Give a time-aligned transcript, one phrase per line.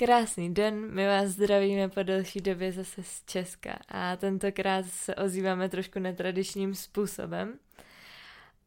[0.00, 5.68] Krásný den, my vás zdravíme po delší době zase z Česka a tentokrát se ozýváme
[5.68, 7.54] trošku netradičním způsobem.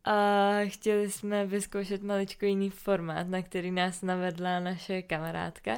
[0.06, 5.78] A chtěli jsme vyzkoušet maličko jiný formát, na který nás navedla naše kamarádka.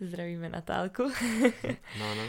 [0.00, 1.02] Zdravíme Natálku.
[1.98, 2.22] No, no.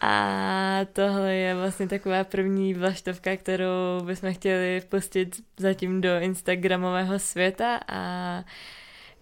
[0.00, 7.80] A tohle je vlastně taková první vlaštovka, kterou bychom chtěli pustit zatím do Instagramového světa
[7.88, 8.44] a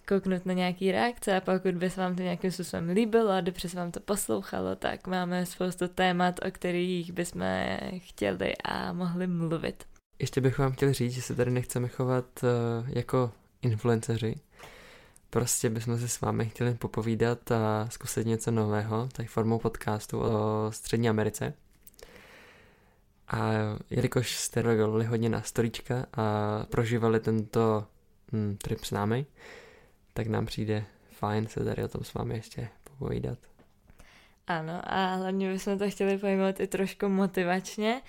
[0.09, 3.69] kouknout na nějaký reakce a pokud by se vám to nějakým způsobem líbilo a dobře
[3.69, 7.41] se vám to poslouchalo, tak máme spoustu témat, o kterých bychom
[7.97, 9.83] chtěli a mohli mluvit.
[10.19, 13.31] Ještě bych vám chtěl říct, že se tady nechceme chovat uh, jako
[13.61, 14.35] influenceři.
[15.29, 20.67] Prostě bychom se s vámi chtěli popovídat a zkusit něco nového, tak formou podcastu o
[20.69, 21.53] Střední Americe.
[23.27, 23.51] A
[23.89, 27.85] jelikož jste reagovali hodně na storička a prožívali tento
[28.33, 29.25] hm, trip s námi,
[30.19, 33.37] tak nám přijde fajn se tady o tom s vámi ještě popovídat.
[34.47, 38.01] Ano, a hlavně bychom to chtěli pojmout i trošku motivačně,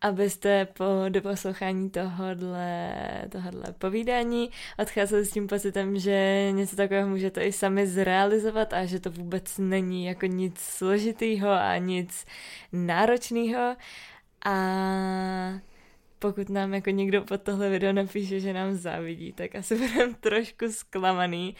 [0.00, 2.94] abyste po doposlouchání tohohle,
[3.28, 9.00] tohohle povídání odcházeli s tím pocitem, že něco takového můžete i sami zrealizovat a že
[9.00, 12.26] to vůbec není jako nic složitýho a nic
[12.72, 13.76] náročného.
[14.44, 14.54] A
[16.22, 20.72] pokud nám jako někdo pod tohle video napíše, že nám závidí, tak asi budeme trošku
[20.72, 21.56] zklamaný.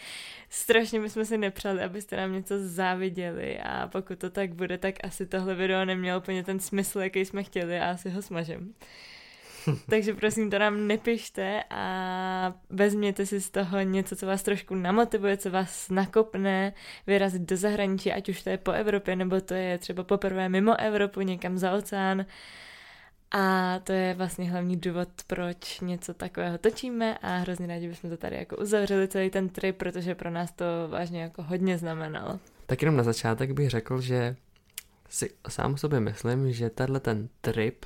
[0.49, 5.25] Strašně bychom si nepřáli, abyste nám něco záviděli a pokud to tak bude, tak asi
[5.25, 8.73] tohle video nemělo úplně ten smysl, jaký jsme chtěli a asi ho smažem.
[9.89, 15.37] Takže prosím, to nám nepište a vezměte si z toho něco, co vás trošku namotivuje,
[15.37, 16.73] co vás nakopne
[17.07, 20.79] vyrazit do zahraničí, ať už to je po Evropě, nebo to je třeba poprvé mimo
[20.79, 22.25] Evropu, někam za oceán.
[23.33, 28.17] A to je vlastně hlavní důvod, proč něco takového točíme a hrozně rádi bychom to
[28.17, 32.39] tady jako uzavřeli celý ten trip, protože pro nás to vážně jako hodně znamenalo.
[32.65, 34.35] Tak jenom na začátek bych řekl, že
[35.09, 37.85] si sám sobě myslím, že tenhle ten trip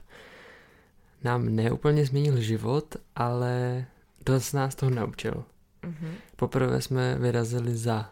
[1.24, 3.86] nám neúplně změnil život, ale
[4.26, 5.44] dost nás toho naučil.
[5.84, 6.12] Mm-hmm.
[6.36, 8.12] Poprvé jsme vyrazili za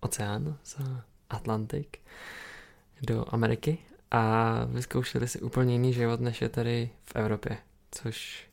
[0.00, 1.98] oceán, za Atlantik
[3.02, 3.78] do Ameriky
[4.10, 7.58] a vyzkoušeli si úplně jiný život, než je tady v Evropě,
[7.90, 8.48] což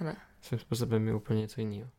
[0.00, 0.12] ano.
[0.40, 1.90] svým způsobem je úplně něco jiného.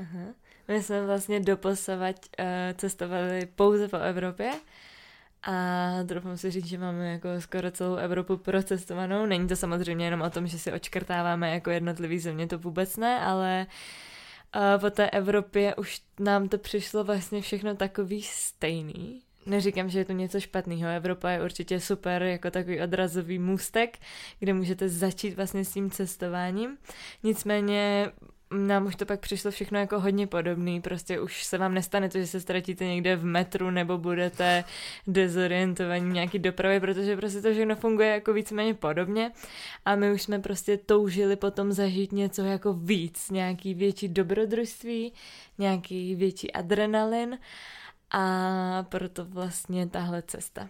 [0.00, 0.24] Aha.
[0.68, 4.52] My jsme vlastně doposavať uh, cestovali pouze po Evropě
[5.42, 9.26] a doufám si říct, že máme jako skoro celou Evropu procestovanou.
[9.26, 13.20] Není to samozřejmě jenom o tom, že si očkrtáváme jako jednotlivý země, to vůbec ne,
[13.20, 13.66] ale
[14.56, 20.04] uh, po té Evropě už nám to přišlo vlastně všechno takový stejný Neříkám, že je
[20.04, 20.88] to něco špatného.
[20.88, 23.98] Evropa je určitě super jako takový odrazový můstek,
[24.38, 26.76] kde můžete začít vlastně s tím cestováním.
[27.22, 28.10] Nicméně
[28.50, 32.18] nám už to pak přišlo všechno jako hodně podobný, prostě už se vám nestane to,
[32.18, 34.64] že se ztratíte někde v metru nebo budete
[35.06, 39.32] dezorientovaní nějaký dopravy, protože prostě to všechno funguje jako víceméně podobně
[39.84, 45.12] a my už jsme prostě toužili potom zažít něco jako víc, nějaký větší dobrodružství,
[45.58, 47.38] nějaký větší adrenalin
[48.10, 50.68] a proto vlastně tahle cesta.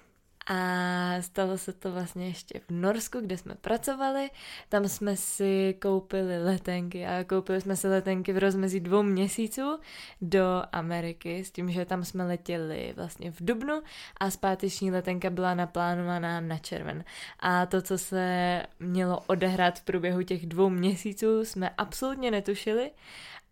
[0.49, 4.31] A stalo se to vlastně ještě v Norsku, kde jsme pracovali.
[4.69, 9.79] Tam jsme si koupili letenky a koupili jsme si letenky v rozmezí dvou měsíců
[10.21, 13.83] do Ameriky s tím, že tam jsme letěli vlastně v Dubnu
[14.21, 17.05] a zpáteční letenka byla naplánovaná na červen.
[17.41, 22.91] A to, co se mělo odehrát v průběhu těch dvou měsíců, jsme absolutně netušili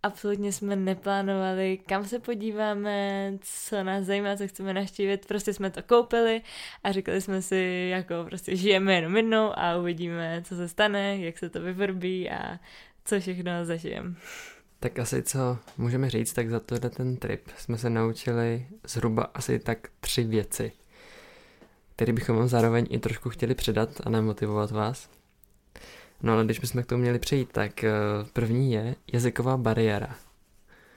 [0.04, 5.82] absolutně jsme neplánovali, kam se podíváme, co nás zajímá, co chceme naštívit, prostě jsme to
[5.82, 6.42] koupili
[6.84, 11.38] a říkali jsme si, jako prostě žijeme jenom jednou a uvidíme, co se stane, jak
[11.38, 12.58] se to vyvrbí a
[13.04, 14.14] co všechno zažijeme.
[14.80, 19.58] Tak asi co můžeme říct, tak za tohle ten trip jsme se naučili zhruba asi
[19.58, 20.72] tak tři věci,
[21.96, 25.13] které bychom vám zároveň i trošku chtěli předat a nemotivovat vás.
[26.22, 27.92] No ale když bychom k tomu měli přejít, tak eh,
[28.32, 30.16] první je jazyková bariéra.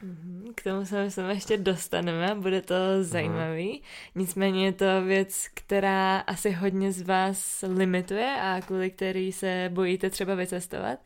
[0.01, 3.69] Mhm, k tomu se myslím ještě dostaneme, bude to zajímavý.
[3.71, 3.89] Aha.
[4.15, 10.09] Nicméně je to věc, která asi hodně z vás limituje a kvůli který se bojíte
[10.09, 10.99] třeba vycestovat.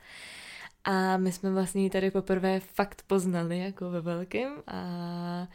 [0.83, 5.47] A my jsme vlastně tady poprvé fakt poznali jako ve velkém a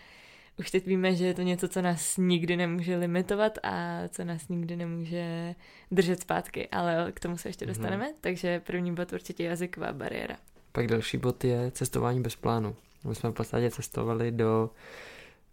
[0.58, 4.48] už teď víme, že je to něco, co nás nikdy nemůže limitovat a co nás
[4.48, 5.54] nikdy nemůže
[5.90, 7.74] držet zpátky, ale k tomu se ještě mhm.
[7.74, 8.14] dostaneme, hmm.
[8.20, 10.36] takže první bod určitě jazyková bariéra.
[10.72, 12.76] Pak další bod je cestování bez plánu.
[13.04, 14.70] My jsme v podstatě cestovali do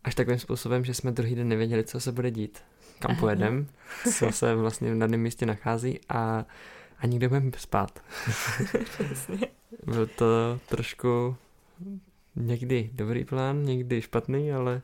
[0.04, 2.64] až takovým způsobem, že jsme druhý den nevěděli, co se bude dít,
[3.00, 3.68] kam pojedem,
[4.18, 6.46] co se vlastně na daném místě nachází a,
[7.00, 8.04] a nikde budeme spát.
[9.86, 11.36] Byl to trošku
[12.36, 14.82] někdy dobrý plán, někdy špatný, ale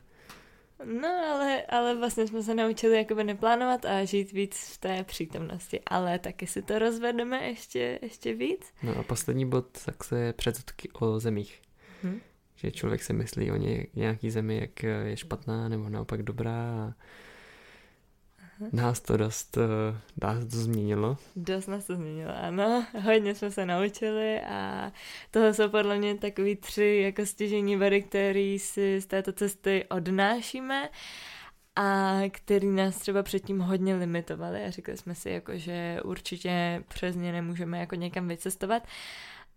[0.84, 5.80] no ale, ale vlastně jsme se naučili jakoby neplánovat a žít víc v té přítomnosti,
[5.86, 8.72] ale taky si to rozvedeme ještě, ještě víc.
[8.82, 11.60] No a poslední bod, tak se předsudky o zemích.
[12.02, 12.20] Hmm.
[12.56, 16.94] Že člověk si myslí o ně, nějaký zemi, jak je špatná nebo naopak dobrá a
[18.72, 21.16] Nás to dost, eh, nás to změnilo.
[21.36, 22.86] Dost nás to změnilo, ano.
[23.02, 24.92] Hodně jsme se naučili a
[25.30, 30.88] tohle jsou podle mě takový tři jako stěžení body, který si z této cesty odnášíme
[31.76, 37.16] a který nás třeba předtím hodně limitovali a řekli jsme si, jako, že určitě přes
[37.16, 38.82] ně nemůžeme jako někam vycestovat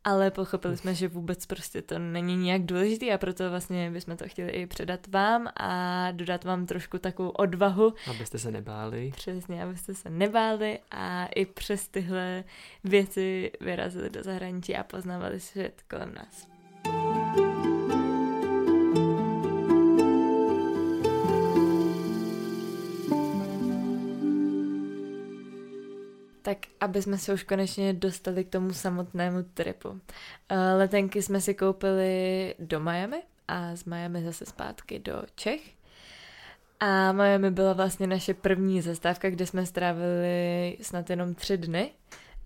[0.03, 4.27] ale pochopili jsme, že vůbec prostě to není nijak důležitý a proto vlastně bychom to
[4.27, 7.93] chtěli i předat vám a dodat vám trošku takovou odvahu.
[8.09, 9.11] Abyste se nebáli.
[9.15, 12.43] Přesně, abyste se nebáli a i přes tyhle
[12.83, 16.52] věci vyrazili do zahraničí a poznávali svět kolem nás.
[26.43, 29.99] Tak aby jsme se už konečně dostali k tomu samotnému tripu.
[30.49, 35.61] Eh, letenky jsme si koupili do Miami a z Miami zase zpátky do Čech.
[36.79, 41.91] A Miami byla vlastně naše první zastávka, kde jsme strávili snad jenom tři dny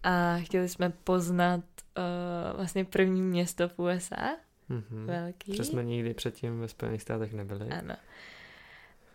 [0.03, 1.63] a chtěli jsme poznat
[1.97, 4.37] uh, vlastně první město v USA.
[4.69, 5.05] Mm-hmm.
[5.05, 5.51] Velký.
[5.51, 7.69] Protože jsme nikdy předtím ve Spojených státech nebyli.
[7.69, 7.95] Ano.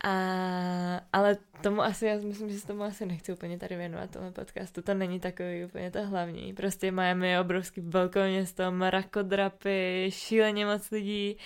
[0.04, 4.32] A, ale tomu asi, já myslím, že se tomu asi nechci úplně tady věnovat, tomu
[4.32, 4.82] podcastu.
[4.82, 6.54] To není takový úplně to hlavní.
[6.54, 11.36] Prostě Miami je obrovský velké město, mrakodrapy, šíleně moc lidí,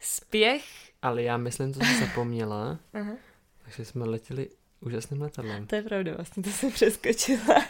[0.00, 0.64] spěch.
[1.02, 2.78] Ale já myslím, to jsem zapomněla.
[3.64, 4.48] Takže jsme letěli
[4.80, 5.66] úžasným letadlem.
[5.66, 7.64] To je pravda, vlastně to jsem přeskočila.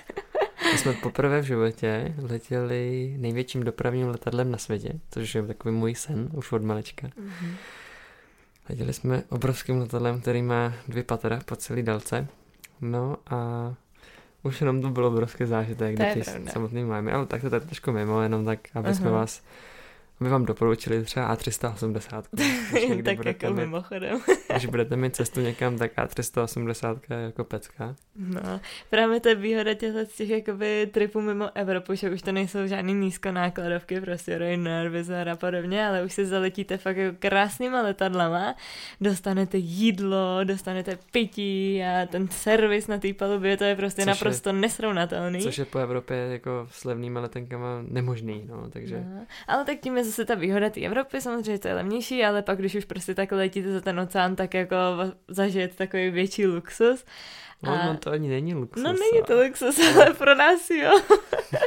[0.72, 5.94] My jsme poprvé v životě letěli největším dopravním letadlem na světě, což je takový můj
[5.94, 7.06] sen už od malečka.
[7.06, 7.54] Uh-huh.
[8.70, 12.26] Letěli jsme obrovským letadlem, který má dvě patra po celé délce.
[12.80, 13.74] No a
[14.42, 18.22] už jenom to bylo obrovský zážitek, když samotný máme, ale tak to je trošku mimo,
[18.22, 18.94] jenom tak, aby uh-huh.
[18.94, 19.42] jsme vás
[20.20, 22.22] my vám doporučili třeba A380.
[23.04, 24.20] tak jako mít, mimochodem.
[24.50, 27.94] když budete mít cestu někam, tak A380 je jako pecka.
[28.16, 28.60] No,
[28.90, 32.66] právě to je výhoda těchto z těch jakoby tripů mimo Evropu, že už to nejsou
[32.66, 38.54] žádný nízkonákladovky, prostě Ryanair, Wizz a podobně, ale už si zaletíte fakt jako krásnýma letadlama,
[39.00, 44.48] dostanete jídlo, dostanete pití a ten servis na té palubě, to je prostě což naprosto
[44.48, 45.40] je, nesrovnatelný.
[45.40, 49.04] Což je po Evropě jako s levnýma letenkama nemožný, no, takže...
[49.14, 52.42] No, ale tak tím je zase ta výhoda té Evropy, samozřejmě to je levnější, ale
[52.42, 54.76] pak když už prostě takhle letíte za ten oceán, tak jako
[55.28, 57.04] zažijete takový větší luxus.
[57.62, 58.84] No, no to ani není luxus.
[58.84, 60.90] No není to luxus, ale pro nás jo.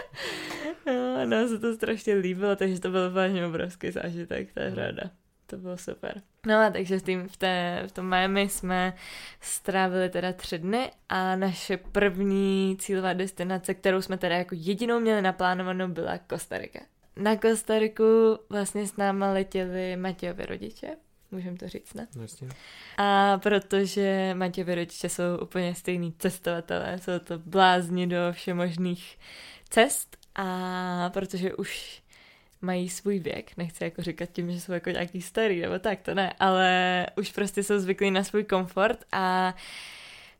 [0.85, 5.03] no, nám se to strašně líbilo, takže to byl vážně obrovský zážitek, to je pravda.
[5.47, 6.21] To bylo super.
[6.45, 8.93] No a takže v, tým, v, té, v tom Miami jsme
[9.41, 15.21] strávili teda tři dny a naše první cílová destinace, kterou jsme teda jako jedinou měli
[15.21, 16.79] naplánovanou, byla Kostarika.
[17.15, 20.87] Na Kostariku vlastně s náma letěli Matějovi rodiče,
[21.31, 22.07] můžeme to říct, ne?
[22.15, 22.49] Vlastně.
[22.97, 29.19] A protože Matějovi rodiče jsou úplně stejný cestovatelé, jsou to blázni do všemožných
[29.69, 32.01] cest a protože už
[32.61, 36.13] mají svůj věk, nechci jako říkat tím, že jsou jako nějaký starý nebo tak, to
[36.13, 39.55] ne, ale už prostě jsou zvyklí na svůj komfort a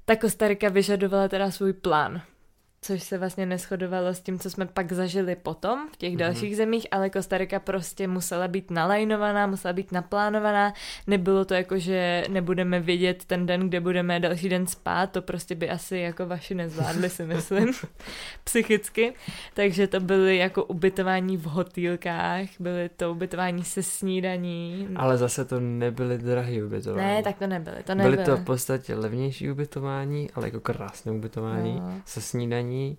[0.06, 2.22] ta Kostarika vyžadovala teda svůj plán
[2.86, 6.18] což se vlastně neschodovalo s tím, co jsme pak zažili potom v těch mm-hmm.
[6.18, 10.74] dalších zemích, ale Kostarika prostě musela být nalajnovaná, musela být naplánovaná,
[11.08, 15.56] nebylo to jako, že nebudeme vědět ten den, kde budeme další den spát, to prostě
[15.56, 17.72] by asi jako vaši nezvládli, si myslím,
[18.44, 19.14] psychicky,
[19.54, 24.88] takže to byly jako ubytování v hotýlkách, byly to ubytování se snídaní.
[24.96, 27.08] Ale zase to nebyly drahé ubytování.
[27.08, 28.16] Ne, tak to nebyly, to nebyly.
[28.16, 32.02] Byly to v podstatě levnější ubytování, ale jako krásné ubytování no.
[32.06, 32.98] se snídaní jednání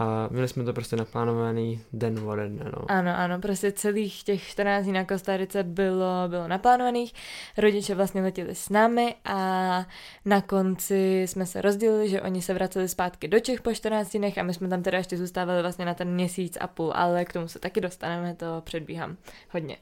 [0.00, 2.90] a měli jsme to prostě naplánovaný den ode dne, no.
[2.90, 7.14] Ano, ano, prostě celých těch 14 dní na Kostarice bylo, bylo naplánovaných,
[7.56, 9.86] rodiče vlastně letěli s námi a
[10.24, 14.38] na konci jsme se rozdělili, že oni se vraceli zpátky do Čech po 14 dnech
[14.38, 17.32] a my jsme tam teda ještě zůstávali vlastně na ten měsíc a půl, ale k
[17.32, 19.16] tomu se taky dostaneme, to předbíhám
[19.50, 19.76] hodně.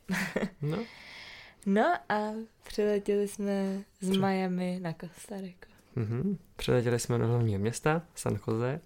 [0.62, 0.78] no.
[1.68, 5.75] No a přiletěli jsme z Miami na Kostariku.
[5.97, 6.37] Mm-hmm.
[6.57, 8.81] Přiletěli jsme do hlavního města, San Jose,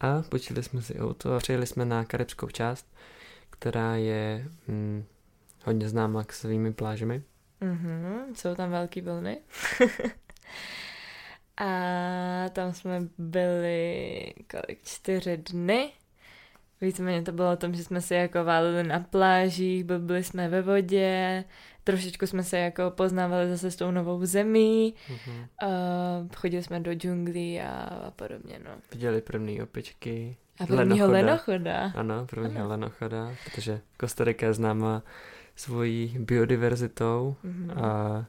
[0.00, 2.94] a počili jsme si auto a přijeli jsme na karibskou část,
[3.50, 5.04] která je hm,
[5.64, 7.22] hodně známá k svými plážemi.
[7.60, 9.38] Mm-hmm, jsou tam velký vlny.
[11.56, 11.68] a
[12.48, 15.92] tam jsme byli kolik, čtyři dny
[16.80, 20.62] Víceméně to bylo o tom, že jsme se jako válili na plážích, byli jsme ve
[20.62, 21.44] vodě,
[21.84, 25.38] trošičku jsme se jako poznávali zase s tou novou zemí, Mhm.
[25.62, 27.70] uh, chodili jsme do džunglí a,
[28.06, 28.70] a podobně, no.
[28.92, 30.36] Viděli první opičky.
[30.60, 31.12] A prvního Lenochoda.
[31.12, 31.92] lenochoda.
[31.94, 32.68] Ano, prvního Ano.
[32.68, 35.02] lenochoda, protože Kostarika je známa
[35.56, 37.70] svojí biodiverzitou Mhm.
[37.84, 38.24] a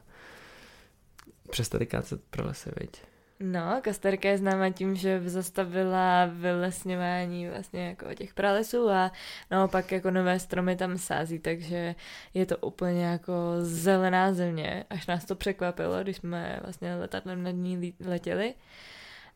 [1.50, 3.02] přes tady kácet pro lesy, viď?
[3.40, 9.12] No, Kastarka je známá tím, že zastavila vylesňování vlastně jako těch pralesů a
[9.50, 11.94] naopak jako nové stromy tam sází, takže
[12.34, 17.50] je to úplně jako zelená země, až nás to překvapilo, když jsme vlastně letadlem nad
[17.50, 18.54] ní letěli.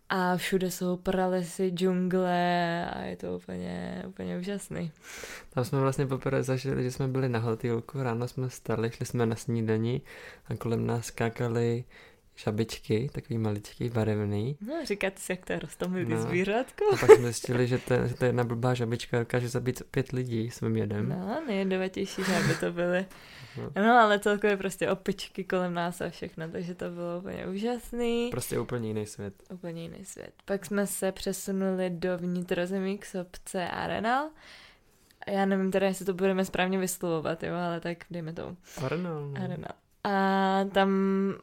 [0.08, 4.92] A všude jsou pralesy, džungle a je to úplně, úplně úžasný.
[5.50, 9.26] Tam jsme vlastně poprvé zažili, že jsme byli na hotýlku, ráno jsme stali, šli jsme
[9.26, 10.00] na snídani
[10.48, 11.84] a kolem nás skákali
[12.44, 14.56] žabičky, takový maličký, barevný.
[14.60, 16.22] No, říkáte si, jak to je rostomilý No.
[16.22, 16.84] zvířátko?
[16.92, 20.50] A pak jsme zjistili, že to, že to jedna blbá žabička dokáže zabít pět lidí
[20.50, 21.08] svým jedem.
[21.08, 23.06] No, nejjedovatější žáby to byly.
[23.56, 23.70] No.
[23.82, 28.28] No, ale celkově prostě opičky kolem nás a všechno, takže to bylo úplně úžasný.
[28.30, 29.34] Prostě úplně jiný svět.
[29.52, 30.32] Úplně jiný svět.
[30.44, 34.28] Pak jsme se přesunuli do vnitrozemí k sobce Arenal.
[35.26, 38.56] A Já nevím teda, jestli to budeme správně vyslovovat, jo, ale tak dejme tomu.
[38.84, 39.34] Arnold.
[39.38, 39.44] no.
[39.44, 39.72] Arenal.
[40.04, 40.90] A tam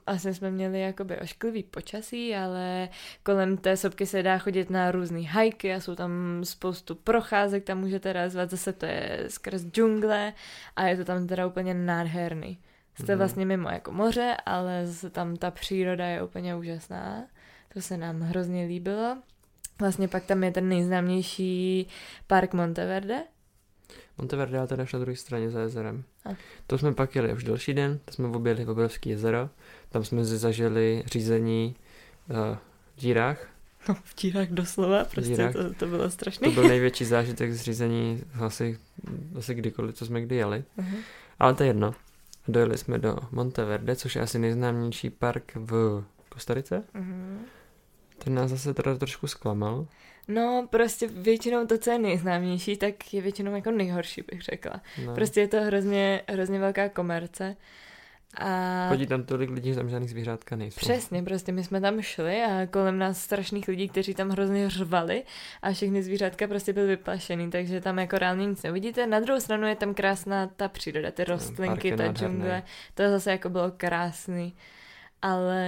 [0.07, 2.89] asi jsme měli jakoby ošklivý počasí, ale
[3.23, 6.11] kolem té sopky se dá chodit na různé hajky a jsou tam
[6.43, 10.33] spoustu procházek, tam můžete razvat, zase to je skrz džungle
[10.75, 12.57] a je to tam teda úplně nádherný.
[12.95, 13.17] Jste Mhm.
[13.17, 17.23] vlastně mimo jako moře, ale zase tam ta příroda je úplně úžasná.
[17.73, 19.17] To se nám hrozně líbilo.
[19.79, 21.87] Vlastně pak tam je ten nejznámější
[22.27, 23.23] park Monteverde.
[24.17, 26.03] Monteverde je teda až na druhé straně za jezerem.
[26.25, 26.29] A.
[26.67, 29.49] To jsme pak jeli už další den, to jsme objeli obrovský jezero,
[29.89, 31.75] tam jsme si zažili řízení
[32.29, 32.35] uh,
[32.95, 33.47] v dírách.
[33.89, 35.53] No, v dírách doslova, prostě dírách.
[35.53, 36.47] to, to bylo strašný.
[36.47, 38.79] To byl největší zážitek z řízení asi,
[39.37, 40.63] asi kdykoliv, co jsme kdy jeli.
[40.77, 40.97] Mhm.
[41.39, 41.95] Ale to je jedno.
[42.47, 46.83] Dojeli jsme do Monteverde, což je asi nejznámější park v Kostarice.
[46.93, 47.39] Mhm.
[48.17, 49.87] Ten nás zase teda trošku zklamal.
[50.27, 54.81] No, prostě většinou to, co je nejznámější, tak je většinou jako nejhorší, bych řekla.
[55.05, 55.15] No.
[55.15, 57.55] Prostě je to hrozně, hrozně velká komerce.
[58.39, 60.79] A Chodí tam tolik lidí, že tam žádný zvířátka nejsou.
[60.79, 65.23] přesně, prostě my jsme tam šli a kolem nás strašných lidí, kteří tam hrozně řvali
[65.61, 69.07] a všechny zvířátka prostě byly vyplašený, takže tam jako reálně nic neuvidíte.
[69.07, 73.49] Na druhou stranu je tam krásná ta příroda, ty rostlinky, ta džungle, to zase jako
[73.49, 74.55] bylo krásný.
[75.21, 75.63] Ale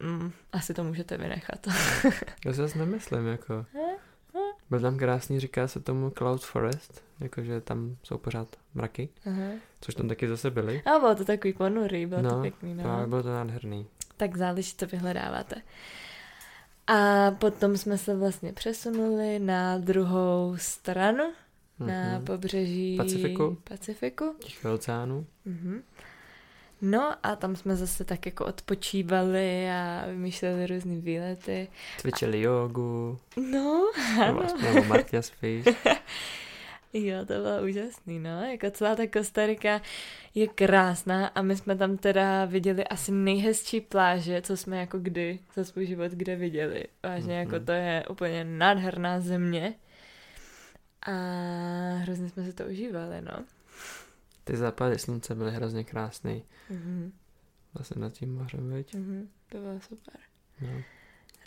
[0.00, 1.66] mm, asi to můžete vynechat.
[2.46, 3.66] Já si zase nemyslím, jako.
[4.70, 9.50] Byl tam krásný, říká se tomu Cloud Forest, jakože tam jsou pořád mraky, Aha.
[9.80, 10.82] což tam taky zase byly.
[10.82, 12.82] A bylo to takový ponurý, bylo to No, pěkný, no.
[12.82, 13.86] Právě bylo to nádherný.
[14.16, 15.56] Tak záleží, co vyhledáváte.
[16.86, 21.24] A potom jsme se vlastně přesunuli na druhou stranu,
[21.78, 22.24] na Mhm.
[22.24, 23.58] pobřeží Pacifiku.
[23.64, 24.34] Pacifiku.
[24.40, 25.26] Tichého oceánu.
[25.44, 25.82] Mhm.
[26.80, 31.68] No a tam jsme zase tak jako odpočívali a vymýšleli různé výlety.
[31.98, 33.18] Cvičili jogu,
[33.52, 33.90] No,
[34.22, 34.46] ano.
[34.62, 35.64] nebo Martia spíš.
[36.92, 38.42] Jo, to bylo úžasný, no.
[38.44, 39.80] Jako celá ta Kostarika
[40.34, 45.38] je krásná a my jsme tam teda viděli asi nejhezčí pláže, co jsme jako kdy
[45.54, 46.84] za svůj život kde viděli.
[47.02, 47.52] Vážně Mhm.
[47.54, 49.74] jako to je úplně nádherná země.
[51.06, 51.12] A
[51.96, 53.44] hrozně jsme si to užívali, no.
[54.48, 56.44] Ty západy slunce byly hrozně krásný.
[56.70, 57.12] Mhm.
[57.74, 58.94] Vlastně nad tím mořem, viď?
[58.94, 59.28] Mhm.
[59.48, 60.14] To bylo super.
[60.60, 60.82] No.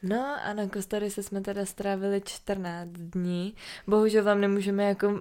[0.04, 3.56] No a na Kostarice jsme teda strávili 14 dní.
[3.88, 5.20] Bohužel vám nemůžeme jako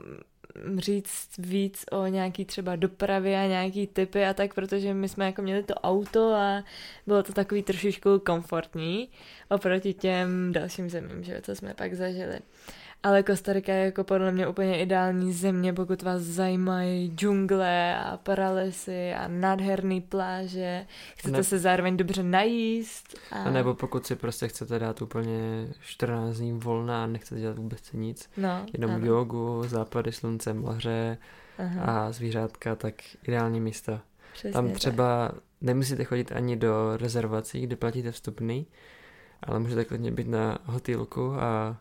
[0.79, 5.43] říct víc o nějaký třeba dopravě a nějaký typy a tak, protože my jsme jako
[5.43, 6.65] měli to auto a
[7.07, 9.09] bylo to takový trošičku komfortní
[9.49, 12.39] oproti těm dalším zemím, že co jsme pak zažili.
[13.03, 19.13] Ale Kostarika je jako podle mě úplně ideální země, pokud vás zajímají džungle a pralesy
[19.15, 20.87] a nádherný pláže.
[21.17, 23.19] Chcete Ne- se zároveň dobře najíst.
[23.33, 23.43] A...
[23.43, 27.93] A nebo pokud si prostě chcete dát úplně 14 dní volna a nechcete dělat vůbec
[27.93, 29.07] nic, no, jenom ano.
[29.07, 31.19] jogu, západy slunce, moře
[31.59, 32.95] Aha, a zvířátka, tak
[33.29, 34.01] ideální místo.
[34.33, 34.75] přesně Tam tak.
[34.77, 38.67] třeba nemusíte chodit ani do rezervací, kde platíte vstupný,
[39.43, 41.77] ale můžete klidně být na hotýlku a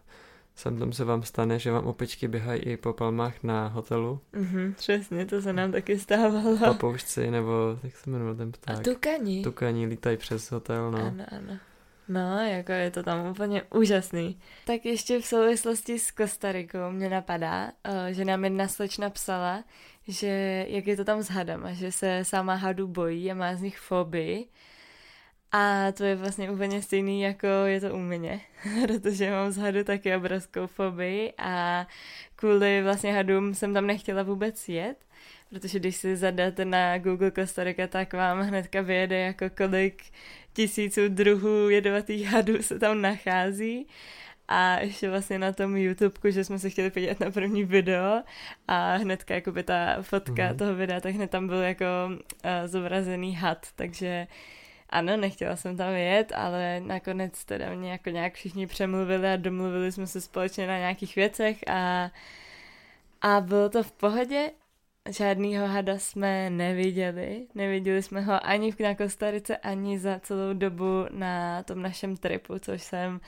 [0.60, 4.74] sem tam se vám stane, že vám opičky běhají i po palmách na hotelu, Mhm,
[4.78, 6.58] přesně, to se nám taky stávalo.
[6.58, 8.84] papoušci nebo, jak se jmenuje ten A pták?
[8.84, 9.44] tukani.
[9.44, 10.98] Tukaní lítají přes hotel, no.
[11.00, 11.58] Ano, ano.
[12.08, 14.39] No, jako je to tam úplně úžasný.
[14.66, 19.63] Tak ještě v souvislosti s Kostarikou mě napadá, eh, že nám jedna slečna psala,
[20.08, 23.62] že jak je to tam s hadama, že se sama hadu bojí a má z
[23.62, 24.46] nich fobii.
[25.51, 28.41] A to je vlastně úplně stejný, jako je to u mě,
[28.88, 31.88] protože mám z hadu taky obrovskou fobii a
[32.36, 34.98] kvůli vlastně hadům jsem tam nechtěla vůbec jet,
[35.50, 40.03] protože když si zadáte na Google Costa Rica, tak vám hnedka vyjede jako kolik
[40.53, 43.88] tisíců druhů jedovatých hadů se tam nachází.
[44.48, 48.24] A ještě vlastně na tom YouTube, že jsme se chtěli podívat na první video
[48.68, 50.56] a hnedka jakoby ta fotka mm-hmm.
[50.56, 52.20] toho videa, tak hned tam byl jako uh,
[52.65, 54.27] zobrazený had, takže
[54.89, 59.91] ano, nechtěla jsem tam jet, ale nakonec teda mě jako nějak všichni přemluvili a domluvili
[59.91, 62.12] jsme se společně na nějakých věcech a,
[63.22, 64.51] a bylo to v pohodě.
[65.10, 67.48] Žádnýho hada jsme neviděli.
[67.55, 72.84] Neviděli jsme ho ani v Kostarice, ani za celou dobu na tom našem tripu, což
[72.84, 73.19] jsem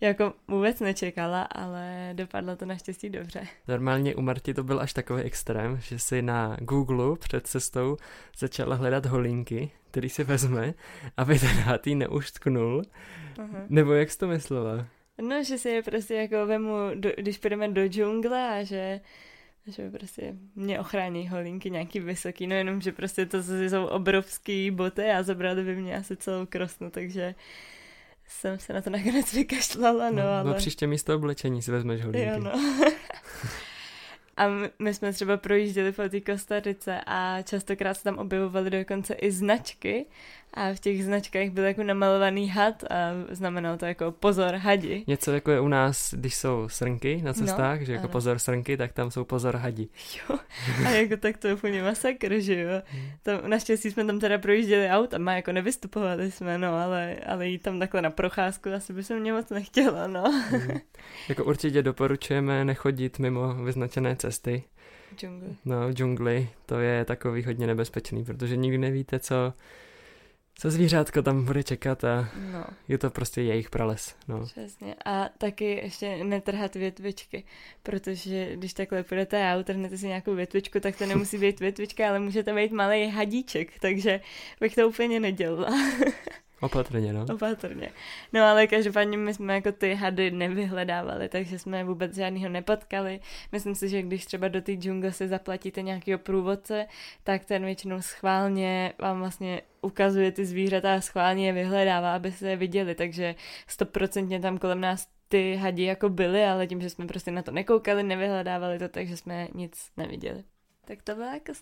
[0.00, 3.46] jako vůbec nečekala, ale dopadlo to naštěstí dobře.
[3.68, 7.96] Normálně u Marti to byl až takový extrém, že si na Google před cestou
[8.38, 10.74] začala hledat holinky, který si vezme,
[11.16, 12.82] aby ten hátý neuštknul.
[13.36, 13.66] Uh-huh.
[13.68, 14.86] Nebo jak jsi to myslela?
[15.22, 19.00] No, že si je prostě jako vemu, do, když půjdeme do džungle a že
[19.66, 25.10] že prostě mě ochrání holinky nějaký vysoký, no jenom, že prostě to jsou obrovský boty
[25.10, 27.34] a zabrali by mě asi celou krosnu, takže
[28.28, 30.44] jsem se na to nakonec vykašlala, no, no, ale...
[30.44, 32.28] No příště místo oblečení si vezmeš holinky.
[32.28, 32.52] Jo, no.
[34.38, 39.32] A my jsme třeba projížděli po té Kostarice a častokrát se tam objevovaly dokonce i
[39.32, 40.06] značky
[40.54, 45.04] a v těch značkách byl jako namalovaný had a znamenalo to jako pozor hadi.
[45.06, 48.12] Něco jako je u nás, když jsou srnky na no, cestách, no, že jako ano.
[48.12, 49.88] pozor srnky, tak tam jsou pozor hadi.
[50.30, 50.38] Jo,
[50.86, 52.82] a jako tak to je úplně masakr, že jo.
[53.22, 57.78] Tam, naštěstí jsme tam teda projížděli autama, jako nevystupovali jsme, no, ale, ale jít tam
[57.78, 60.32] takhle na procházku asi by se mě moc nechtěla, no.
[60.50, 60.78] Hmm.
[61.28, 64.62] Jako určitě doporučujeme nechodit mimo vyznačené cesty.
[65.16, 65.56] Džungli.
[65.64, 69.52] No, džungli, to je takový hodně nebezpečný, protože nikdy nevíte, co
[70.60, 72.64] co zvířátko tam bude čekat a no.
[72.88, 74.16] je to prostě jejich prales.
[74.28, 74.46] No.
[74.46, 74.94] Přesně.
[75.04, 77.44] A taky ještě netrhat větvičky,
[77.82, 82.20] protože když takhle půjdete a utrhnete si nějakou větvičku, tak to nemusí být větvička, ale
[82.20, 84.20] může to být malý hadíček, takže
[84.60, 85.68] bych to úplně nedělala.
[86.60, 87.26] Opatrně, no.
[87.34, 87.90] Opatrně.
[88.32, 93.20] No ale každopádně my jsme jako ty hady nevyhledávali, takže jsme vůbec žádnýho nepotkali.
[93.52, 96.86] Myslím si, že když třeba do té džungle si zaplatíte nějakého průvodce,
[97.24, 102.50] tak ten většinou schválně vám vlastně ukazuje ty zvířata a schválně je vyhledává, aby se
[102.50, 103.34] je viděli, takže
[103.66, 107.50] stoprocentně tam kolem nás ty hadi jako byly, ale tím, že jsme prostě na to
[107.50, 110.44] nekoukali, nevyhledávali to, takže jsme nic neviděli.
[110.84, 111.52] Tak to byla jako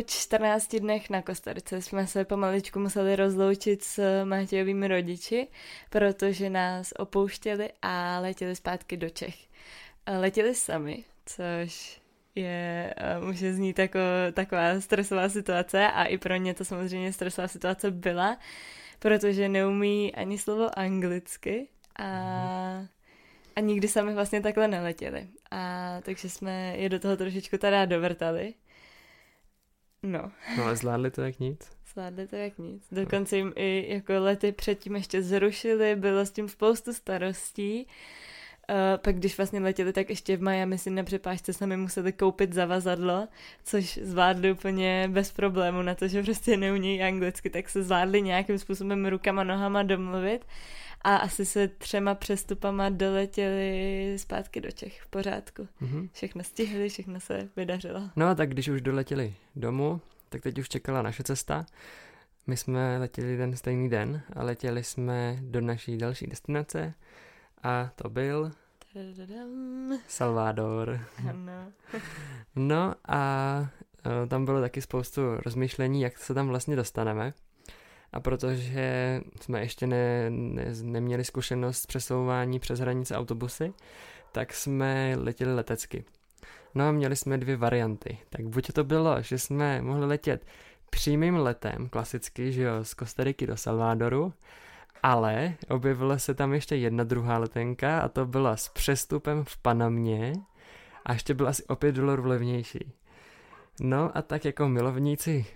[0.00, 5.48] po 14 dnech na Kostarice jsme se pomaličku museli rozloučit s Matějovými rodiči,
[5.90, 9.34] protože nás opouštěli a letěli zpátky do Čech.
[10.18, 12.00] Letěli sami, což
[12.34, 13.98] je, může znít jako
[14.32, 18.38] taková stresová situace a i pro ně to samozřejmě stresová situace byla,
[18.98, 22.06] protože neumí ani slovo anglicky a,
[23.56, 25.28] a nikdy sami vlastně takhle neletěli.
[25.50, 28.54] A takže jsme je do toho trošičku teda dovrtali.
[30.02, 30.30] No.
[30.56, 31.70] No ale zvládli to jak nic.
[31.92, 32.86] Zvládli to jak nic.
[32.92, 37.86] Dokonce jim i jako lety předtím ještě zrušili, bylo s tím spoustu starostí.
[38.70, 42.52] Uh, pak když vlastně letěli, tak ještě v Miami si na přepážce sami museli koupit
[42.52, 43.28] zavazadlo,
[43.64, 48.58] což zvládli úplně bez problému na to, že prostě neumějí anglicky, tak se zvládli nějakým
[48.58, 50.44] způsobem rukama, nohama domluvit
[51.02, 55.68] a asi se třema přestupama doletěli zpátky do Čech v pořádku.
[55.82, 56.08] Mm-hmm.
[56.12, 58.10] Všechno stihli, všechno se vydařilo.
[58.16, 61.66] No a tak když už doletěli domů, tak teď už čekala naše cesta.
[62.46, 66.94] My jsme letěli ten stejný den a letěli jsme do naší další destinace
[67.62, 68.52] a to byl
[70.08, 71.00] Salvador.
[71.28, 71.72] Ano.
[72.56, 73.68] no a
[74.24, 77.32] e, tam bylo taky spoustu rozmyšlení, jak se tam vlastně dostaneme.
[78.12, 83.72] A protože jsme ještě ne, ne, neměli zkušenost s přesouvání přes hranice autobusy,
[84.32, 86.04] tak jsme letěli letecky.
[86.74, 88.18] No a měli jsme dvě varianty.
[88.30, 90.46] Tak buď to bylo, že jsme mohli letět
[90.90, 94.32] přímým letem, klasicky, že jo, z Kostariky do Salvadoru,
[95.02, 100.32] ale objevila se tam ještě jedna druhá letenka a to byla s přestupem v Panamě
[101.04, 102.92] a ještě byla asi o 5 dolarů levnější.
[103.80, 105.46] No a tak jako milovníci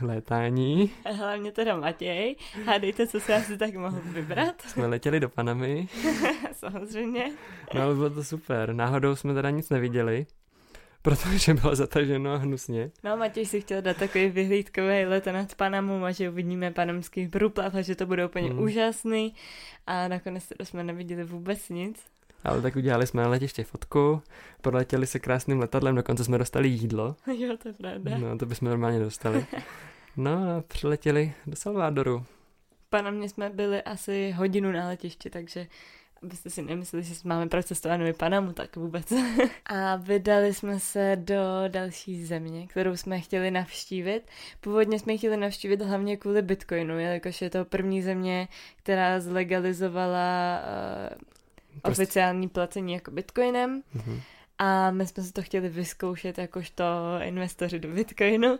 [0.00, 0.90] létání.
[1.04, 2.36] A hlavně teda Matěj.
[2.64, 4.62] Hádejte, co se asi tak mohl vybrat.
[4.66, 5.88] Jsme letěli do Panamy.
[6.52, 7.32] Samozřejmě.
[7.74, 8.72] No ale bylo to super.
[8.72, 10.26] Náhodou jsme teda nic neviděli,
[11.02, 12.90] protože bylo zataženo a hnusně.
[13.04, 17.74] No Matěj si chtěl dát takový vyhlídkový let nad Panamou a že uvidíme panamský průplav
[17.74, 18.62] a že to bude úplně hmm.
[18.62, 19.34] úžasný.
[19.86, 22.11] A nakonec jsme neviděli vůbec nic.
[22.44, 24.22] Ale tak udělali jsme na letiště fotku,
[24.60, 27.16] podletěli se krásným letadlem, dokonce jsme dostali jídlo.
[27.36, 28.18] Jo, to je pravda.
[28.18, 29.46] No, to bychom normálně dostali.
[30.16, 32.24] No a přiletěli do Salvadoru.
[32.88, 35.66] Pana mě jsme byli asi hodinu na letišti, takže
[36.22, 39.12] abyste si nemysleli, že máme procestovanou i Panamu, tak vůbec.
[39.66, 41.34] a vydali jsme se do
[41.68, 44.22] další země, kterou jsme chtěli navštívit.
[44.60, 50.60] Původně jsme chtěli navštívit hlavně kvůli Bitcoinu, jelikož je to první země, která zlegalizovala
[51.10, 51.16] uh,
[51.82, 52.02] prostě...
[52.02, 53.82] oficiální placení jako Bitcoinem.
[53.96, 54.20] Mm-hmm.
[54.58, 56.84] A my jsme si to chtěli vyzkoušet jakožto
[57.22, 58.58] investoři do Bitcoinu.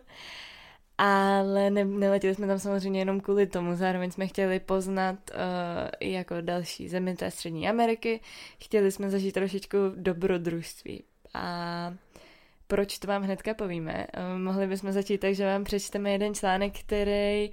[0.98, 5.37] Ale ne, neletěli jsme tam samozřejmě jenom kvůli tomu, zároveň jsme chtěli poznat uh,
[6.01, 8.20] i jako další zemi té střední Ameriky,
[8.61, 11.05] chtěli jsme zažít trošičku dobrodružství.
[11.35, 11.94] A
[12.66, 14.07] proč to vám hnedka povíme?
[14.16, 17.51] Uh, mohli bychom začít tak, že vám přečteme jeden článek, který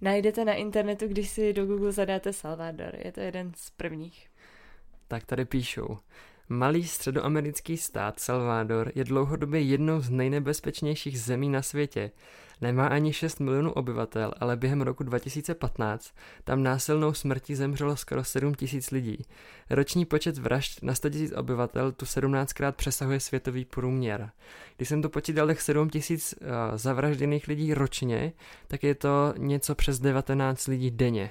[0.00, 2.96] najdete na internetu, když si do Google zadáte Salvador.
[3.04, 4.28] Je to jeden z prvních.
[5.14, 5.98] Tak tady píšou.
[6.48, 12.10] Malý středoamerický stát Salvador je dlouhodobě jednou z nejnebezpečnějších zemí na světě.
[12.60, 18.54] Nemá ani 6 milionů obyvatel, ale během roku 2015 tam násilnou smrtí zemřelo skoro 7
[18.54, 19.24] tisíc lidí.
[19.70, 24.30] Roční počet vražd na 100 tisíc obyvatel tu 17krát přesahuje světový průměr.
[24.76, 26.48] Když jsem to počítal tak 7 tisíc uh,
[26.78, 28.32] zavražděných lidí ročně,
[28.68, 31.30] tak je to něco přes 19 lidí denně.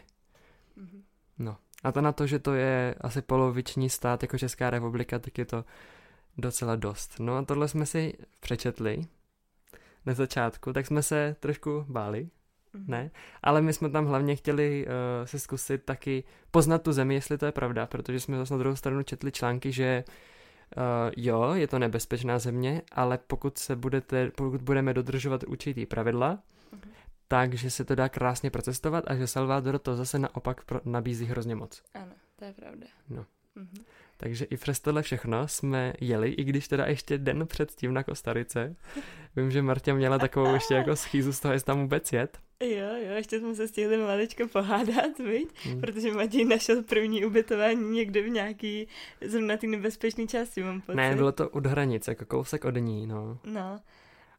[0.78, 1.02] Mm-hmm.
[1.39, 1.58] No.
[1.84, 5.46] A to na to, že to je asi poloviční stát jako Česká republika, tak je
[5.46, 5.65] to
[6.38, 7.19] docela dost.
[7.19, 9.02] No a tohle jsme si přečetli
[10.06, 12.24] na začátku, tak jsme se trošku báli,
[12.76, 12.84] mm-hmm.
[12.88, 13.12] ne?
[13.43, 17.46] Ale my jsme tam hlavně chtěli uh, se zkusit taky poznat tu zemi, jestli to
[17.46, 20.04] je pravda, protože jsme zase na druhou stranu četli články, že
[20.78, 20.84] uh,
[21.17, 26.39] jo, je to nebezpečná země, ale pokud se budete, pokud budeme dodržovat určitý pravidla.
[27.34, 31.56] Takže se to dá krásně procestovat a že Salvador to zase naopak pro, nabízí hrozně
[31.56, 31.84] moc.
[31.93, 32.88] Ano, to je pravda.
[33.10, 33.26] No.
[33.58, 33.84] Mm-hmm.
[34.17, 38.76] Takže i přes tohle všechno jsme jeli, i když teda ještě den předtím na Kostarice.
[39.36, 42.38] Vím, že Martě měla takovou ještě jako schýzu z toho, jestli tam vůbec jet.
[42.60, 45.65] Jo, jo, ještě jsme se stihli maličko pohádat, viď?
[45.65, 45.82] Hmm.
[45.82, 48.88] Protože Matěj našel první ubytování někde v nějaký
[49.22, 50.96] zrovna ty nebezpečné části, mám pocit.
[50.96, 53.39] Ne, bylo to od hranic, jako kousek od ní, no.
[53.46, 53.80] No,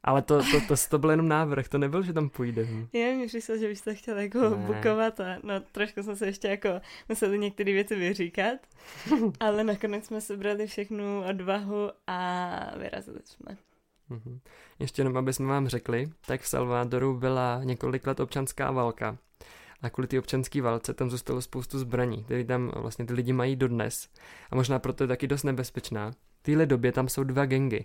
[0.05, 2.67] ale to, to, to, to byl jenom návrh, to nebyl, že tam půjde.
[2.93, 4.57] Je, mi přišlo, že byste chtěl jako ne.
[4.57, 6.69] bukovat a no trošku jsme se ještě jako
[7.09, 8.59] museli některé věci vyříkat,
[9.41, 13.57] ale nakonec jsme sebrali všechnu odvahu a vyrazili jsme.
[14.09, 14.41] Mhm.
[14.79, 19.19] Ještě jenom, aby jsme vám řekli, tak v Salvadoru byla několik let občanská válka.
[19.83, 23.57] A kvůli té občanské válce tam zůstalo spoustu zbraní, které tam vlastně ty lidi mají
[23.57, 24.09] dodnes.
[24.51, 26.11] A možná proto je taky dost nebezpečná.
[26.41, 27.85] V téhle době tam jsou dva gengy.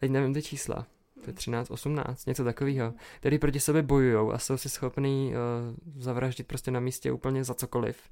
[0.00, 0.86] Teď nevím ty čísla
[1.24, 6.02] to je 13, 18, něco takového, který proti sobě bojují a jsou si schopný uh,
[6.02, 8.10] zavraždit prostě na místě úplně za cokoliv.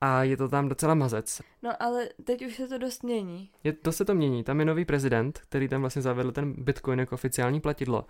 [0.00, 1.42] A je to tam docela mazec.
[1.62, 3.50] No ale teď už se to dost mění.
[3.64, 4.44] Je, to se to mění.
[4.44, 8.06] Tam je nový prezident, který tam vlastně zavedl ten Bitcoin jako oficiální platidlo.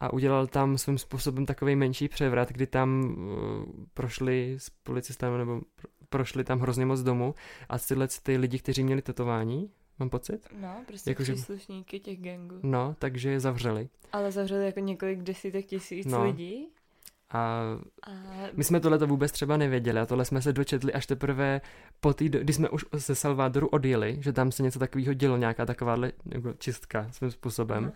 [0.00, 5.60] A udělal tam svým způsobem takový menší převrat, kdy tam uh, prošli s policistami nebo
[6.08, 7.34] prošli tam hrozně moc domů
[7.68, 9.70] a tyhle ty lidi, kteří měli tetování,
[10.02, 10.48] mám pocit.
[10.60, 12.58] No, prostě jako, příslušníky těch gangů.
[12.62, 13.88] No, takže je zavřeli.
[14.12, 16.24] Ale zavřeli jako několik desítek tisíc no.
[16.24, 16.68] lidí.
[17.30, 17.38] A,
[18.02, 18.10] a
[18.52, 21.60] my jsme tohle vůbec třeba nevěděli a tohle jsme se dočetli až teprve
[22.00, 25.66] po té, kdy jsme už ze Salvadoru odjeli, že tam se něco takového dělo, nějaká
[25.66, 27.84] taková jako čistka svým způsobem.
[27.84, 27.92] Uh-huh.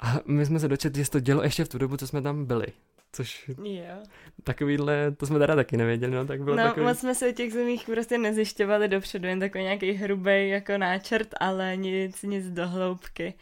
[0.00, 2.22] A my jsme se dočetli, že se to dělo ještě v tu dobu, co jsme
[2.22, 2.66] tam byli.
[3.12, 3.96] Což jo.
[4.44, 6.86] takovýhle, to jsme teda taky nevěděli, no, tak bylo no, takový...
[6.86, 11.28] moc jsme se o těch zemích prostě nezjišťovali dopředu, jen takový nějaký hrubý jako náčrt,
[11.40, 13.34] ale nic, nic do hloubky.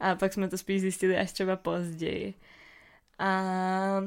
[0.00, 2.34] A pak jsme to spíš zjistili až třeba později.
[3.18, 4.04] A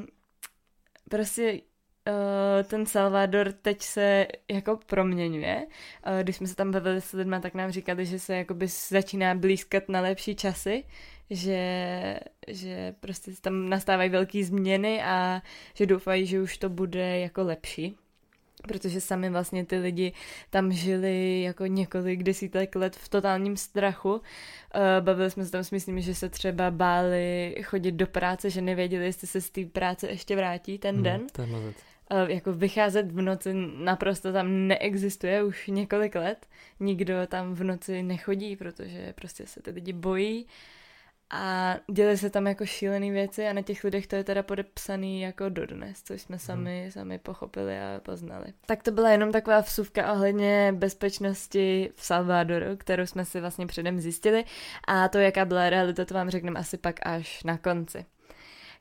[1.09, 1.61] prostě
[2.09, 5.67] Uh, ten Salvador teď se jako proměňuje.
[6.07, 9.35] Uh, když jsme se tam bavili s lidmi, tak nám říkali, že se jakoby začíná
[9.35, 10.83] blízkat na lepší časy,
[11.29, 15.41] že, že prostě tam nastávají velké změny a
[15.73, 17.97] že doufají, že už to bude jako lepší
[18.67, 20.13] protože sami vlastně ty lidi
[20.49, 24.13] tam žili jako několik desítek let v totálním strachu.
[24.13, 24.21] Uh,
[24.99, 29.05] bavili jsme se tam s myslím, že se třeba báli chodit do práce, že nevěděli,
[29.05, 31.27] jestli se z té práce ještě vrátí ten hmm, den.
[31.31, 31.73] Ten uh,
[32.27, 36.45] jako vycházet v noci naprosto tam neexistuje už několik let.
[36.79, 40.43] Nikdo tam v noci nechodí, protože prostě se ty lidi bojí.
[40.43, 40.49] Uh,
[41.33, 45.21] a děly se tam jako šílené věci a na těch lidech to je teda podepsaný
[45.21, 46.91] jako dodnes, což jsme sami, hmm.
[46.91, 48.45] sami pochopili a poznali.
[48.65, 53.99] Tak to byla jenom taková vsuvka ohledně bezpečnosti v Salvadoru, kterou jsme si vlastně předem
[53.99, 54.45] zjistili
[54.87, 58.05] a to, jaká byla realita, to vám řekneme asi pak až na konci.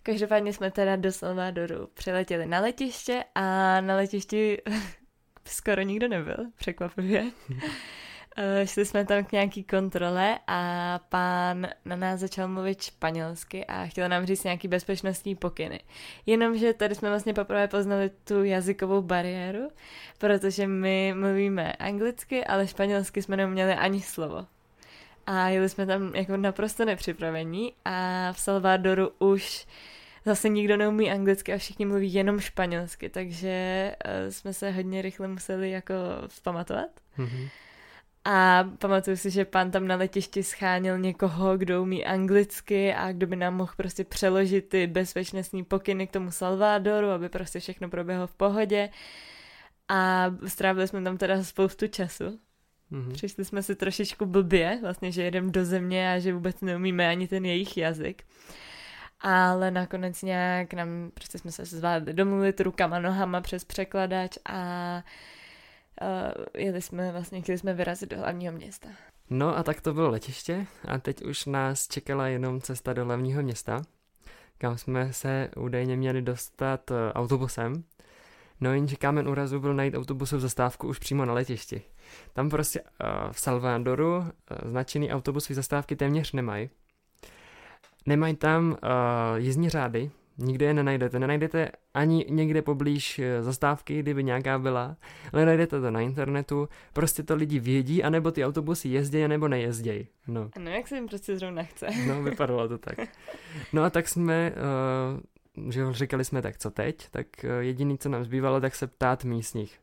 [0.03, 4.63] Každopádně jsme teda do Salvadoru přiletěli na letiště a na letišti
[5.45, 7.25] skoro nikdo nebyl, překvapivě.
[8.37, 13.87] Eh, šli jsme tam k nějaký kontrole a pán na nás začal mluvit španělsky a
[13.87, 15.81] chtěl nám říct nějaký bezpečnostní pokyny.
[16.27, 19.71] Jenomže tady jsme vlastně poprvé poznali tu jazykovou bariéru,
[20.19, 24.47] protože my mluvíme anglicky, ale španělsky jsme neuměli ani slovo.
[25.27, 29.67] A jeli jsme tam jako naprosto nepřipravení a v Salvadoru už
[30.25, 35.29] zase nikdo neumí anglicky a všichni mluví jenom španělsky, takže uh, jsme se hodně rychle
[35.29, 35.95] museli jako
[36.27, 36.89] vzpamatovat.
[37.19, 37.49] Mm-hmm.
[38.25, 43.27] A pamatuju si, že pán tam na letišti scháněl někoho, kdo umí anglicky a kdo
[43.27, 48.27] by nám mohl prostě přeložit ty bezpečnostní pokyny k tomu Salvadoru, aby prostě všechno proběhlo
[48.27, 48.89] v pohodě.
[49.89, 52.39] A strávili jsme tam teda spoustu času.
[52.93, 53.13] Mm-hmm.
[53.13, 57.29] Přišli jsme si trošičku blbě, vlastně, že jedem do země a že vůbec neumíme ani
[57.29, 58.23] ten jejich jazyk.
[59.21, 65.03] Ale nakonec nějak nám, prostě jsme se zvládli domluvit rukama, nohama přes překladač a
[66.01, 68.89] uh, jeli jsme vlastně, chtěli jsme vyrazit do hlavního města.
[69.31, 73.43] No a tak to bylo letiště a teď už nás čekala jenom cesta do hlavního
[73.43, 73.83] města,
[74.59, 77.85] kam jsme se údajně měli dostat uh, autobusem.
[78.61, 81.83] No jenže kámen úrazu byl najít autobusovou zastávku už přímo na letišti.
[82.33, 82.87] Tam prostě uh,
[83.33, 84.25] v Salvadoru uh,
[84.65, 86.71] značený autobusové zastávky téměř nemají.
[88.07, 88.77] Nemají tam uh,
[89.37, 91.19] jízdní řády, Nikde je nenajdete.
[91.19, 94.97] Nenajdete ani někde poblíž eh, zastávky, kdyby nějaká byla,
[95.33, 96.69] ale najdete to na internetu.
[96.93, 100.09] Prostě to lidi vědí, anebo ty autobusy jezdí, nebo nejezdí.
[100.27, 100.51] No.
[100.59, 101.87] no, jak se jim prostě zrovna chce.
[102.07, 102.99] No, vypadalo to tak.
[103.73, 104.53] No a tak jsme,
[105.57, 108.87] uh, že říkali jsme tak, co teď, tak uh, jediný, co nám zbývalo, tak se
[108.87, 109.79] ptát místních.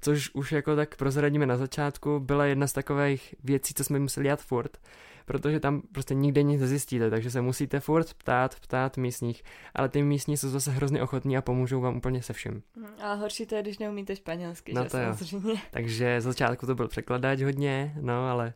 [0.00, 4.24] Což už jako tak prozradíme na začátku, byla jedna z takových věcí, co jsme museli
[4.24, 4.78] dělat furt,
[5.24, 9.42] protože tam prostě nikde nic nezjistíte, takže se musíte furt ptát, ptát místních,
[9.74, 12.62] ale ty místní jsou zase hrozně ochotní a pomůžou vám úplně se vším.
[12.76, 15.50] Mhm, ale horší to je, když neumíte španělsky, no že to samozřejmě.
[15.50, 15.56] Jo.
[15.70, 18.54] Takže z začátku to byl překladač hodně, no ale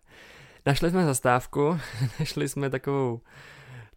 [0.66, 1.78] našli jsme zastávku,
[2.20, 3.20] našli jsme takovou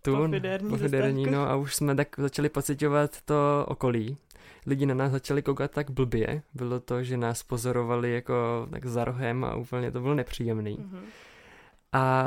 [0.01, 0.29] tu
[0.69, 4.17] pofiderní, no a už jsme tak začali pocitovat to okolí.
[4.65, 9.05] Lidi na nás začali koukat tak blbě, bylo to, že nás pozorovali jako tak za
[9.05, 10.77] rohem a úplně to bylo nepříjemný.
[10.77, 11.01] Mm-hmm.
[11.93, 12.25] A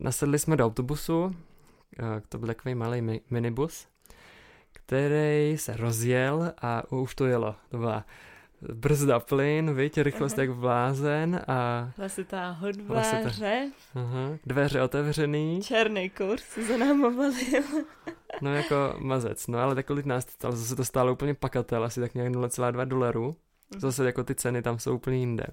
[0.00, 1.36] nasedli jsme do autobusu,
[2.28, 3.86] to byl takový malý minibus,
[4.72, 7.54] který se rozjel a už to jelo.
[7.70, 8.06] To byla
[8.72, 11.90] brzda plyn, viď, rychlost jak vlázen a...
[11.96, 13.28] Hlasitá hudba, hlasitá...
[13.28, 13.72] řev.
[13.94, 15.62] Aha, dveře otevřený.
[15.62, 17.62] Černý kurz za námi valil.
[18.40, 22.00] no jako mazec, no ale takový nás to stalo, zase to stálo úplně pakatel, asi
[22.00, 23.36] tak nějak 0,2 dolarů.
[23.78, 25.46] Zase jako ty ceny tam jsou úplně jinde.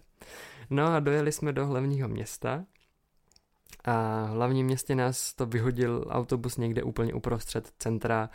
[0.70, 2.66] No a dojeli jsme do hlavního města
[3.86, 8.30] a v hlavním městě nás to vyhodil autobus někde úplně uprostřed centra,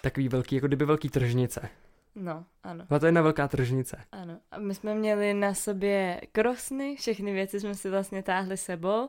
[0.00, 1.68] takový velký, jako kdyby velký tržnice.
[2.16, 2.86] No, ano.
[2.90, 4.04] A to je jedna velká tržnice.
[4.12, 4.38] Ano.
[4.50, 9.08] A my jsme měli na sobě krosny, všechny věci jsme si vlastně táhli sebou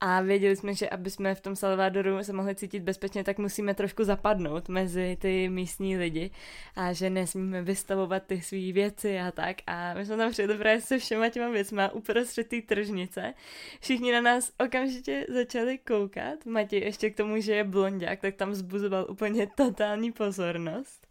[0.00, 3.74] a věděli jsme, že aby jsme v tom Salvadoru se mohli cítit bezpečně, tak musíme
[3.74, 6.30] trošku zapadnout mezi ty místní lidi
[6.76, 9.56] a že nesmíme vystavovat ty své věci a tak.
[9.66, 13.34] A my jsme tam přijeli právě se všema těma věcma uprostřed té tržnice.
[13.80, 16.46] Všichni na nás okamžitě začali koukat.
[16.46, 21.05] Matěj ještě k tomu, že je blondiak, tak tam zbuzoval úplně totální pozornost.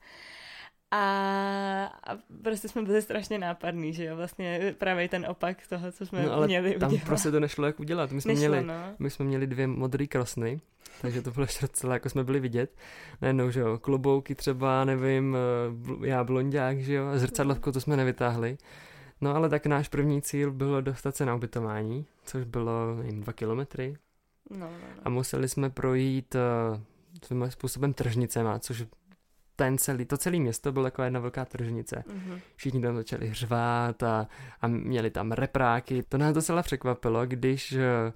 [0.95, 6.05] A, a prostě jsme byli strašně nápadní, že jo, vlastně právě ten opak toho, co
[6.05, 7.05] jsme no, ale měli tam udělat.
[7.05, 8.11] prostě to nešlo jak udělat.
[8.11, 8.73] My jsme, nešlo, měli, no.
[8.99, 10.61] my jsme měli dvě modré krosny,
[11.01, 12.75] takže to bylo docela, jako jsme byli vidět.
[13.21, 15.37] Najednou, že jo, klobouky třeba, nevím,
[16.03, 18.57] eh, já blondák, že jo, zrcadlovku to jsme nevytáhli.
[19.21, 23.33] No ale tak náš první cíl bylo dostat se na ubytování, což bylo, nevím, dva
[23.33, 23.97] kilometry.
[24.49, 25.01] No, no, no.
[25.03, 26.81] A museli jsme projít uh,
[27.23, 28.85] svým způsobem tržnicema, což
[29.55, 32.03] ten celý, to celé město bylo jako jedna velká tržnice.
[32.07, 32.39] Mm-hmm.
[32.55, 34.27] Všichni tam začali řvát a,
[34.61, 36.03] a měli tam repráky.
[36.09, 38.13] To nás docela překvapilo, když eh,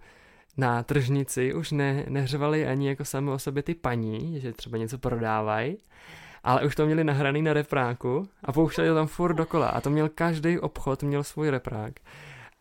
[0.57, 4.97] na tržnici už ne, neřvali ani jako sami o sobě ty paní, že třeba něco
[4.97, 5.77] prodávají,
[6.43, 9.89] ale už to měli nahraný na repráku a pouštěli to tam furt dokola a to
[9.89, 11.93] měl každý obchod, měl svůj reprák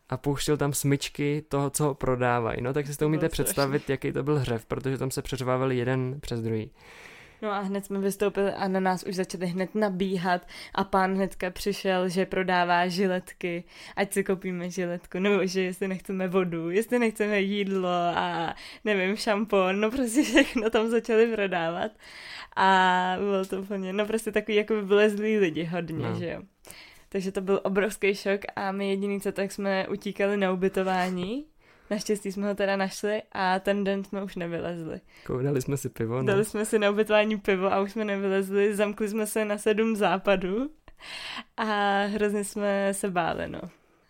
[0.09, 2.61] a pouštěl tam smyčky toho, co ho prodávají.
[2.61, 6.19] No tak si to umíte představit, jaký to byl hřev, protože tam se přeřvávali jeden
[6.19, 6.71] přes druhý.
[7.41, 11.49] No a hned jsme vystoupili a na nás už začali hned nabíhat a pán hnedka
[11.49, 13.63] přišel, že prodává žiletky,
[13.95, 19.79] ať si koupíme žiletku, nebo že jestli nechceme vodu, jestli nechceme jídlo a nevím, šampon,
[19.79, 21.91] no prostě všechno tam začali prodávat
[22.55, 26.19] a bylo to úplně, no prostě takový jako by byli zlí lidi hodně, no.
[26.19, 26.41] že jo.
[27.09, 31.45] Takže to byl obrovský šok a my jediný co tak jsme utíkali na ubytování
[31.89, 35.01] Naštěstí jsme ho teda našli a ten den jsme už nevylezli.
[35.43, 36.23] Dali jsme si pivo, no.
[36.23, 39.95] Dali jsme si na ubytování pivo a už jsme nevylezli, zamkli jsme se na sedm
[39.95, 40.69] západů
[41.57, 43.61] a hrozně jsme se báli, no.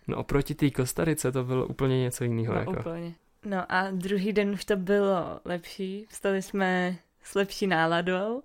[0.06, 2.54] No oproti té Kostarice to bylo úplně něco jiného.
[2.54, 2.80] No jako.
[2.80, 3.14] úplně.
[3.44, 8.42] No a druhý den už to bylo lepší, vstali jsme s lepší náladou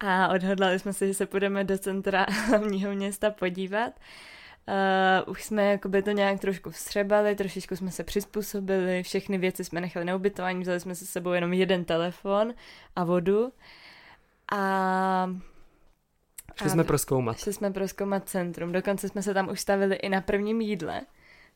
[0.00, 3.92] a odhodlali jsme se, že se půjdeme do centra hlavního města podívat.
[4.68, 9.80] Uh, už jsme jakoby to nějak trošku vstřebali, trošičku jsme se přizpůsobili, všechny věci jsme
[9.80, 12.54] nechali na ubytování, vzali jsme se sebou jenom jeden telefon
[12.96, 13.52] a vodu.
[14.52, 15.30] A
[16.56, 17.38] Šli jsme proskoumat.
[17.38, 21.00] Šli jsme proskoumat centrum, dokonce jsme se tam už stavili i na prvním jídle,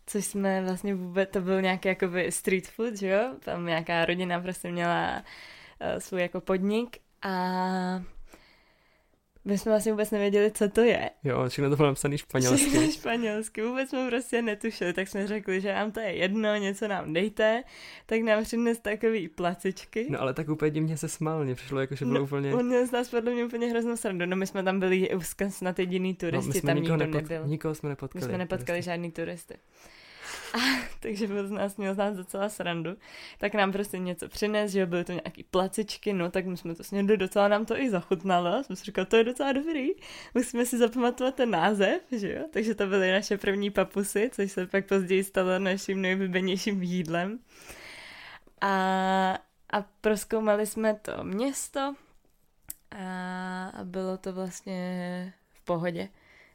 [0.07, 3.35] což jsme vlastně vůbec, to byl nějaký jakoby street food, že jo?
[3.41, 7.31] Tam nějaká rodina prostě měla uh, svůj jako podnik a
[9.45, 11.11] my jsme vlastně vůbec nevěděli, co to je.
[11.25, 12.69] Jo, všechno to bylo napsané španělsky.
[12.69, 16.89] Všechno španělsky, vůbec jsme prostě netušili, tak jsme řekli, že nám to je jedno, něco
[16.89, 17.63] nám dejte,
[18.07, 20.07] tak nám přines takový placičky.
[20.11, 22.55] No ale tak úplně divně se smál, mně přišlo jako, že bylo no, úplně...
[22.55, 25.09] On z nás podle mě úplně hroznou srandu, no my jsme tam byli
[25.49, 27.23] snad jediný turisti, no, my jsme tam nikdo nepot...
[27.23, 27.47] nebyl.
[27.47, 28.25] Nikoho jsme nepotkali.
[28.25, 28.91] My jsme nepotkali turisty.
[28.91, 29.55] žádný turisty.
[30.55, 30.59] A,
[31.01, 32.97] takže byl z nás, měl z nás docela srandu.
[33.39, 36.85] Tak nám prostě něco přines, že byly to nějaký placičky, no tak my jsme to
[36.85, 38.65] snědli, docela nám to i zachutnalo.
[38.65, 39.89] Jsme si říkali, to je docela dobrý.
[40.35, 42.45] Musíme si zapamatovat ten název, že jo?
[42.51, 47.39] Takže to byly naše první papusy, což se pak později stalo naším nejvybenějším jídlem.
[48.61, 49.39] A,
[49.71, 51.95] a proskoumali jsme to město
[52.97, 56.09] a bylo to vlastně v pohodě.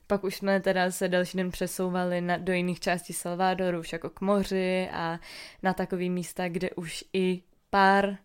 [0.08, 4.10] Pak už jsme teda se další den přesouvali na, do jiných částí Salvadoru, už jako
[4.10, 5.20] k moři a
[5.64, 8.18] na takový místa, kde už i pár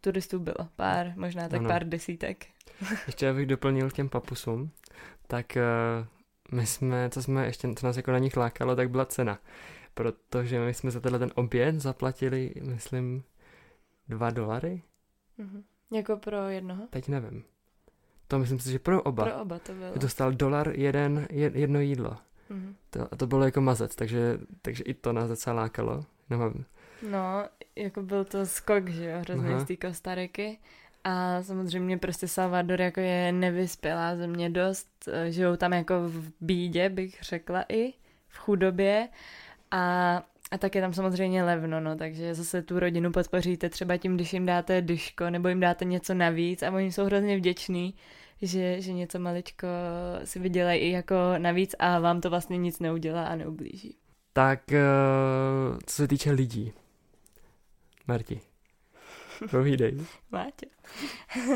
[0.00, 0.68] turistů bylo.
[0.76, 1.68] Pár, možná tak ano.
[1.68, 2.46] pár desítek.
[3.06, 4.70] Ještě abych doplnil k těm papusům,
[5.26, 9.06] tak uh, my jsme, co jsme ještě, co nás jako na nich lákalo, tak byla
[9.06, 9.38] cena.
[9.94, 13.24] Protože my jsme za tenhle ten oběd zaplatili, myslím,
[14.08, 14.82] dva dolary.
[15.38, 15.62] Mm-hmm.
[15.92, 16.86] Jako pro jednoho?
[16.90, 17.44] Teď nevím.
[18.28, 19.24] To myslím si, že pro oba.
[19.24, 19.92] Pro oba to bylo.
[19.96, 22.16] Dostal dolar jeden, jedno jídlo.
[22.50, 22.74] Mm-hmm.
[22.90, 26.04] To, to bylo jako mazec, takže, takže i to nás docela lákalo.
[26.30, 26.52] No,
[27.10, 27.44] no
[27.76, 30.58] jako byl to skok, že jo, hrozně z té Kostariky.
[31.04, 36.88] A samozřejmě prostě Salvador jako je nevyspělá země dost, eh, žijou tam jako v bídě,
[36.88, 37.92] bych řekla i,
[38.28, 39.08] v chudobě.
[39.70, 44.14] A a tak je tam samozřejmě levno, no, takže zase tu rodinu podpoříte třeba tím,
[44.14, 47.94] když jim dáte dyško nebo jim dáte něco navíc a oni jsou hrozně vděční,
[48.42, 49.66] že, že něco maličko
[50.24, 53.96] si vydělají i jako navíc a vám to vlastně nic neudělá a neublíží.
[54.32, 54.82] Tak eh,
[55.86, 56.72] co se týče lidí,
[58.06, 58.40] Marti,
[59.50, 60.06] povídej.
[60.30, 60.66] Máte.
[61.36, 61.50] uh,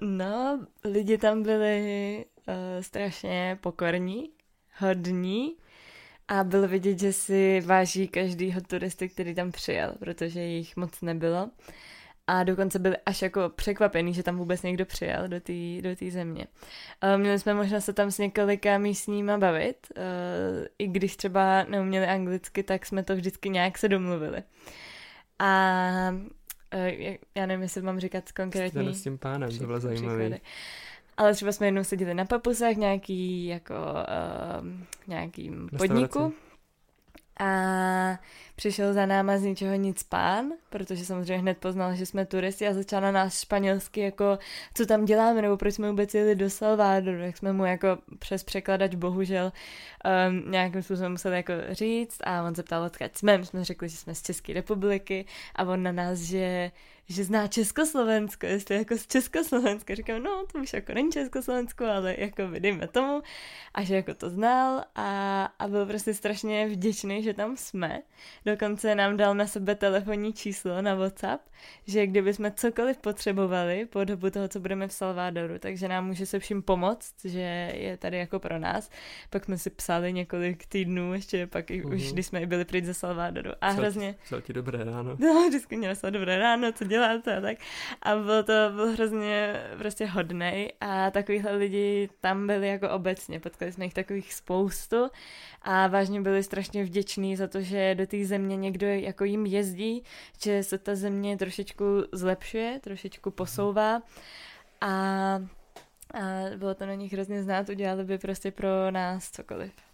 [0.08, 4.30] no, lidi tam byli uh, strašně pokorní,
[4.78, 5.56] hodní,
[6.32, 11.50] a bylo vidět, že si váží každýho turisty, který tam přijel, protože jich moc nebylo.
[12.26, 16.46] A dokonce byli až jako překvapený, že tam vůbec někdo přijel do té do země.
[17.16, 19.86] Měli jsme možnost se tam s několika místníma bavit.
[20.78, 24.42] I když třeba neuměli anglicky, tak jsme to vždycky nějak se domluvili.
[25.38, 25.48] A
[27.34, 28.94] já nevím, jestli mám říkat konkrétní...
[28.94, 30.38] S tím pánem, to bylo zajímavé.
[31.16, 34.66] Ale třeba jsme jednou seděli na papusách nějaký jako uh,
[35.06, 36.34] nějakým podniku
[37.40, 38.18] a
[38.56, 42.74] přišel za náma z ničeho nic pán, protože samozřejmě hned poznal, že jsme turisti a
[42.74, 44.38] začal na nás španělsky jako,
[44.74, 48.44] co tam děláme, nebo proč jsme vůbec jeli do Salvadoru, jak jsme mu jako přes
[48.44, 49.52] překladač bohužel
[50.28, 52.18] um, nějakým způsobem museli jako říct.
[52.24, 55.26] A on se ptal, odkud jsme, my jsme řekli, že jsme z České republiky.
[55.54, 56.70] A on na nás, že
[57.08, 59.94] že zná Československo, jestli jako z Československa.
[59.94, 63.22] Říkám, no, to už jako není Československo, ale jako dejme tomu.
[63.74, 68.02] A že jako to znal a, a byl prostě strašně vděčný, že tam jsme.
[68.46, 71.42] Dokonce nám dal na sebe telefonní číslo na WhatsApp,
[71.86, 76.26] že kdyby jsme cokoliv potřebovali po dobu toho, co budeme v Salvadoru, takže nám může
[76.26, 78.90] se vším pomoct, že je tady jako pro nás.
[79.30, 81.94] Pak jsme si psali několik týdnů, ještě pak uh-huh.
[81.94, 82.12] už, mhm.
[82.12, 83.50] když jsme i byli pryč ze Salvadoru.
[83.60, 84.14] A co, hrozně...
[84.28, 85.16] Co ti dobré ráno.
[85.18, 87.58] No, vždycky měla se dobré ráno, co děláte a tak.
[88.02, 93.72] A bylo to bylo hrozně prostě hodnej a takovýhle lidi tam byli jako obecně, potkali
[93.72, 95.08] jsme jich takových spoustu
[95.62, 100.04] a vážně byli strašně vděční za to, že do té země někdo jako jim jezdí,
[100.42, 104.02] že se ta země trošičku zlepšuje, trošičku posouvá
[104.80, 105.40] a, a
[106.56, 109.91] bylo to na nich hrozně znát, udělali by prostě pro nás cokoliv.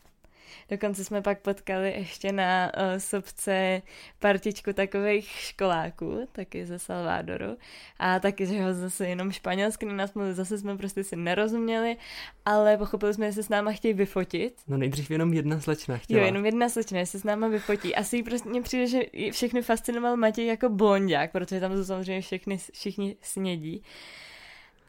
[0.71, 3.83] Dokonce jsme pak potkali ještě na uh, sobce
[4.19, 7.57] partičku takových školáků, taky ze Salvadoru.
[7.99, 11.97] A taky, že ho zase jenom španělsky na nás mluvili, zase jsme prostě si nerozuměli,
[12.45, 14.55] ale pochopili jsme, že se s náma chtějí vyfotit.
[14.69, 16.21] No nejdřív jenom jedna slečna chtěla.
[16.21, 17.95] Jo, jenom jedna slečna, se s náma vyfotí.
[17.95, 19.01] Asi jí prostě mně přijde, že
[19.33, 23.83] všechny fascinoval Matěj jako blondiák, protože tam jsou samozřejmě všechny, všichni snědí.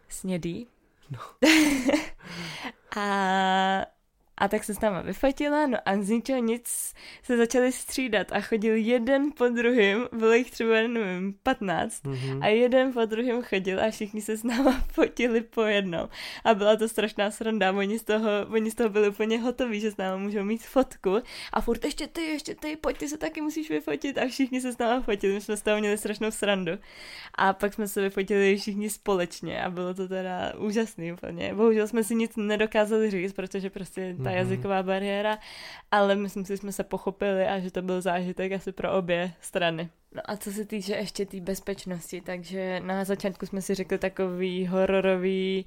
[0.09, 0.67] Snědí.
[1.11, 1.19] No.
[3.01, 3.85] a
[4.39, 8.41] a tak se s náma vyfotila, no a z ničeho nic se začali střídat a
[8.41, 12.39] chodil jeden po druhém, bylo jich třeba, nevím, 15 mm-hmm.
[12.41, 16.09] a jeden po druhém chodil a všichni se s náma fotili po jednou.
[16.43, 19.91] A byla to strašná sranda, oni z toho, oni z toho byli úplně hotoví, že
[19.91, 21.17] s náma můžou mít fotku
[21.53, 24.73] a furt ještě ty, ještě ty, pojď, ty se taky musíš vyfotit a všichni se
[24.73, 26.71] s náma fotili, my jsme z toho měli strašnou srandu.
[27.35, 31.53] A pak jsme se vyfotili všichni společně a bylo to teda úžasný úplně.
[31.53, 34.37] Bohužel jsme si nic nedokázali říct, protože prostě ta ta mhm.
[34.37, 35.37] jazyková bariéra,
[35.91, 39.31] ale myslím si, že jsme se pochopili a že to byl zážitek asi pro obě
[39.41, 39.89] strany.
[40.15, 43.97] No a co se týče ještě té tý bezpečnosti, takže na začátku jsme si řekli
[43.97, 45.65] takový hororový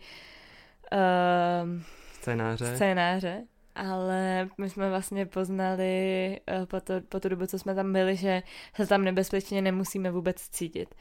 [0.93, 1.81] uh,
[2.13, 2.75] scénáře.
[2.75, 3.43] scénáře,
[3.75, 8.17] ale my jsme vlastně poznali uh, po, to, po tu dobu, co jsme tam byli,
[8.17, 8.43] že
[8.75, 10.95] se tam nebezpečně nemusíme vůbec cítit.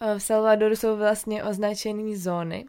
[0.00, 2.64] Uh, v Salvadoru jsou vlastně označené zóny,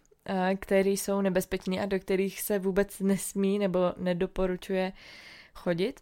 [0.55, 4.93] které jsou nebezpečné a do kterých se vůbec nesmí nebo nedoporučuje
[5.55, 5.99] chodit.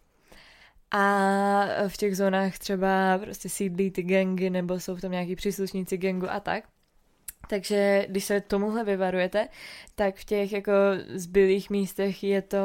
[0.90, 6.30] A v těch zónách třeba prostě sídlí ty gangy nebo jsou tam nějaký příslušníci gangu
[6.30, 6.64] a tak.
[7.48, 9.48] Takže když se tomuhle vyvarujete,
[9.94, 10.72] tak v těch jako
[11.14, 12.58] zbylých místech je to,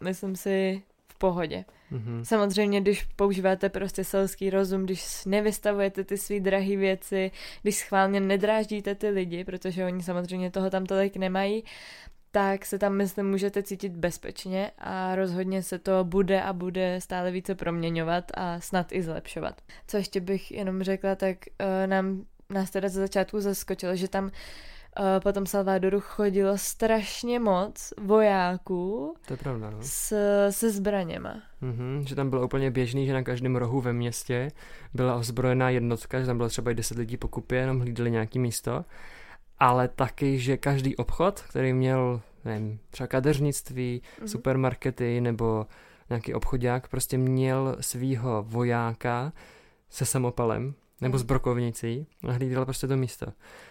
[0.00, 0.82] myslím si,
[1.18, 1.64] pohodě.
[1.92, 2.22] Mm-hmm.
[2.22, 7.30] Samozřejmě, když používáte prostě selský rozum, když nevystavujete ty svý drahé věci,
[7.62, 11.64] když schválně nedráždíte ty lidi, protože oni samozřejmě toho tam tolik nemají,
[12.30, 17.30] tak se tam, myslím, můžete cítit bezpečně a rozhodně se to bude a bude stále
[17.30, 19.60] více proměňovat a snad i zlepšovat.
[19.86, 24.30] Co ještě bych jenom řekla, tak uh, nám nás teda za začátku zaskočilo, že tam
[24.98, 29.78] Uh, po tom Salvadoru chodilo strašně moc vojáků to je pravda, no.
[29.80, 30.14] s,
[30.50, 31.42] se zbraněma.
[31.62, 34.50] Mm-hmm, že tam bylo úplně běžný, že na každém rohu ve městě
[34.94, 38.38] byla ozbrojená jednotka, že tam bylo třeba i 10 lidí po kupě, jenom hlídali nějaký
[38.38, 38.84] místo,
[39.58, 44.26] ale taky, že každý obchod, který měl nevím, třeba kadeřnictví, mm-hmm.
[44.26, 45.66] supermarkety nebo
[46.10, 49.32] nějaký obchodák, prostě měl svýho vojáka
[49.90, 53.26] se samopalem, nebo s brokovnicí a hlídala prostě to místo.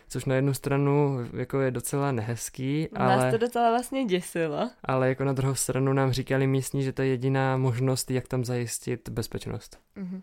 [0.07, 3.17] Což na jednu stranu jako je docela nehezký, ale...
[3.17, 4.69] Nás to docela vlastně děsilo.
[4.83, 8.45] Ale jako na druhou stranu nám říkali místní, že to je jediná možnost, jak tam
[8.45, 9.79] zajistit bezpečnost.
[9.97, 10.21] Mm-hmm.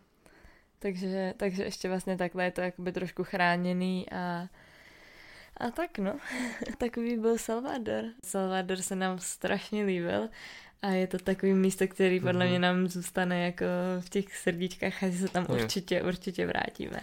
[0.78, 4.48] Takže, takže ještě vlastně takhle je to jakoby trošku chráněný a
[5.56, 6.18] a tak no,
[6.78, 8.04] takový byl Salvador.
[8.24, 10.28] Salvador se nám strašně líbil
[10.84, 12.48] a je to takový místo, který podle mm-hmm.
[12.48, 13.64] mě nám zůstane jako
[14.00, 17.00] v těch srdíčkách a se tam určitě, určitě vrátíme.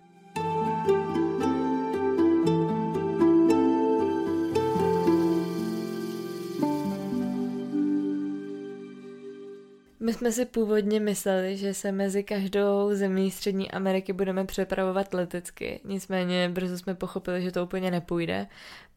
[10.03, 15.79] My jsme si původně mysleli, že se mezi každou zemí Střední Ameriky budeme přepravovat letecky.
[15.83, 18.47] Nicméně brzo jsme pochopili, že to úplně nepůjde,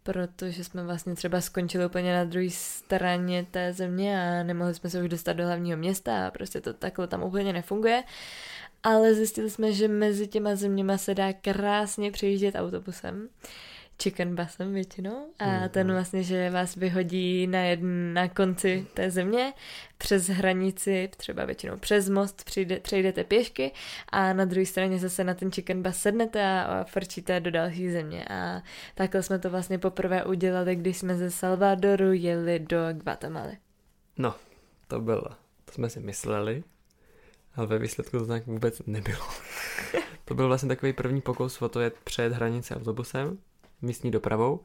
[0.03, 5.03] protože jsme vlastně třeba skončili úplně na druhé straně té země a nemohli jsme se
[5.03, 8.05] už dostat do hlavního města a prostě to takhle tam úplně nefunguje.
[8.83, 13.29] Ale zjistili jsme, že mezi těma zeměma se dá krásně přejíždět autobusem
[14.03, 15.69] chicken busem většinou a mm.
[15.69, 19.53] ten vlastně, že vás vyhodí na, jedn, na konci té země
[19.99, 23.73] přes hranici, třeba většinou přes most přijde, přejdete pěšky
[24.09, 27.91] a na druhé straně zase na ten chicken bus sednete a, a frčíte do další
[27.91, 28.63] země a
[28.95, 33.59] takhle jsme to vlastně poprvé udělali, když jsme ze Salvadoru jeli do Guatemaly.
[34.19, 34.35] No,
[34.89, 35.29] to bylo,
[35.65, 36.65] to jsme si mysleli,
[37.57, 39.27] ale ve výsledku to tak vůbec nebylo.
[40.25, 43.39] to byl vlastně takový první pokus o to jet před hranici autobusem
[43.83, 44.61] místní dopravou.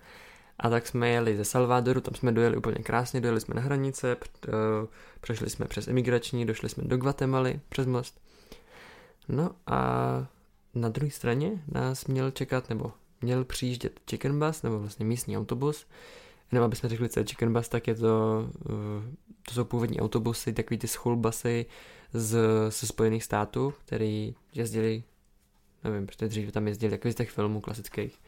[0.60, 4.18] A tak jsme jeli ze Salvadoru, tam jsme dojeli úplně krásně, dojeli jsme na hranice,
[4.48, 4.52] eh,
[5.22, 8.22] přešli jsme přes emigrační, došli jsme do Guatemaly přes most.
[9.28, 9.82] No a
[10.76, 12.92] na druhé straně nás měl čekat, nebo
[13.22, 15.86] měl přijíždět chicken bus, nebo vlastně místní autobus.
[16.52, 19.16] Jenom aby jsme řekli, co je chicken bus, tak je to, eh,
[19.48, 21.66] to jsou původní autobusy, takový ty school busy
[22.14, 22.38] z,
[22.70, 25.04] ze Spojených států, který jezdili,
[25.84, 28.20] nevím, protože dřív tam jezdili takový z těch filmů klasických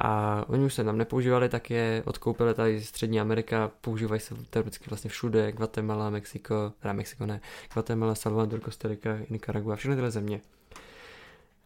[0.00, 4.84] a oni už se tam nepoužívali, tak je odkoupili tady Střední Amerika, používají se teoreticky
[4.88, 7.40] vlastně všude, Guatemala, Mexiko, teda Mexiko ne,
[7.74, 10.40] Guatemala, Salvador, Costa Rica, Nicaragua, všechny tyhle země.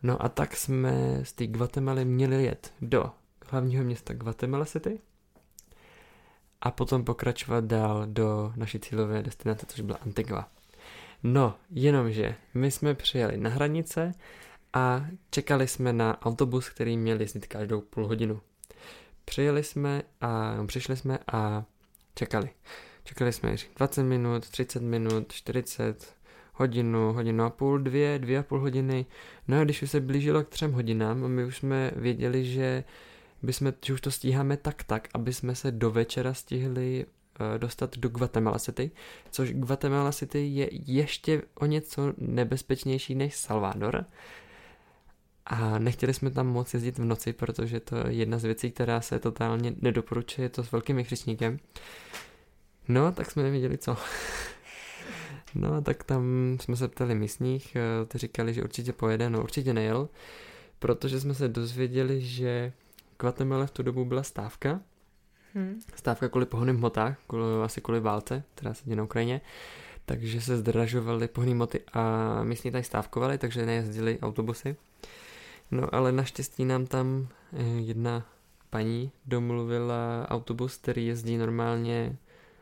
[0.03, 3.11] No a tak jsme z té Guatemaly měli jet do
[3.47, 5.01] hlavního města Guatemala City
[6.61, 10.49] a potom pokračovat dál do naší cílové destinace, což byla Antigua.
[11.22, 14.12] No, jenomže my jsme přijeli na hranice,
[14.73, 18.41] a čekali jsme na autobus, který měl jezdit každou půl hodinu.
[19.25, 21.64] Přijeli jsme a přišli jsme a
[22.14, 22.51] čekali.
[23.05, 26.14] Čekali jsme 20 minut, 30 minut, 40,
[26.55, 29.07] hodinu, hodinu a půl, dvě, dvě a půl hodiny.
[29.49, 32.85] No a když už se blížilo k třem hodinám my už jsme věděli, že
[33.43, 37.99] bychom, že už to stíháme tak tak, aby jsme se do večera stihli uh, dostat
[37.99, 38.91] do Guatemala City,
[39.31, 44.05] což Guatemala City je ještě o něco nebezpečnější než Salvador.
[45.51, 49.01] A nechtěli jsme tam moc jezdit v noci, protože to je jedna z věcí, která
[49.01, 51.59] se totálně nedoporučuje, je to s velkým křičníkem.
[52.89, 53.97] No, tak jsme nevěděli co.
[55.55, 56.25] no, tak tam
[56.61, 60.09] jsme se ptali místních, eh, ty říkali, že určitě pojede, no určitě nejel,
[60.79, 62.73] protože jsme se dozvěděli, že
[63.21, 64.81] Guatemala v tu dobu byla stávka,
[65.55, 65.81] hmm.
[65.95, 69.41] stávka kvůli pohonným hmotách, kvůli, asi kvůli válce, která se děje na Ukrajině,
[70.07, 74.77] takže se zdražovaly pohonné hmoty a místní tady stávkovali, takže nejezdili autobusy.
[75.71, 78.27] No ale naštěstí nám tam eh, jedna
[78.71, 82.16] paní domluvila autobus, který jezdí normálně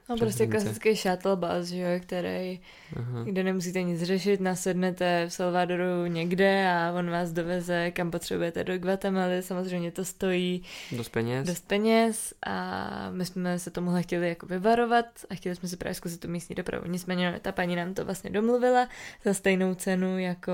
[0.08, 2.60] No prostě klasický shuttle bus, že jo, který,
[2.96, 3.24] Aha.
[3.24, 8.78] kde nemusíte nic řešit, nasednete v Salvadoru někde a on vás doveze, kam potřebujete do
[8.78, 11.46] Guatemaly, samozřejmě to stojí dost peněz.
[11.46, 15.94] dost peněz a my jsme se tomuhle chtěli jako vyvarovat a chtěli jsme si právě
[15.94, 16.86] zkusit tu místní dopravu.
[16.86, 18.88] Nicméně ta paní nám to vlastně domluvila
[19.24, 20.52] za stejnou cenu jako...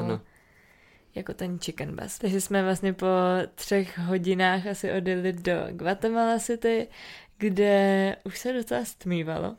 [0.00, 0.20] Ano
[1.14, 2.18] jako ten chicken bus.
[2.18, 3.06] Takže jsme vlastně po
[3.54, 6.88] třech hodinách asi odjeli do Guatemala City,
[7.38, 9.56] kde už se docela stmívalo.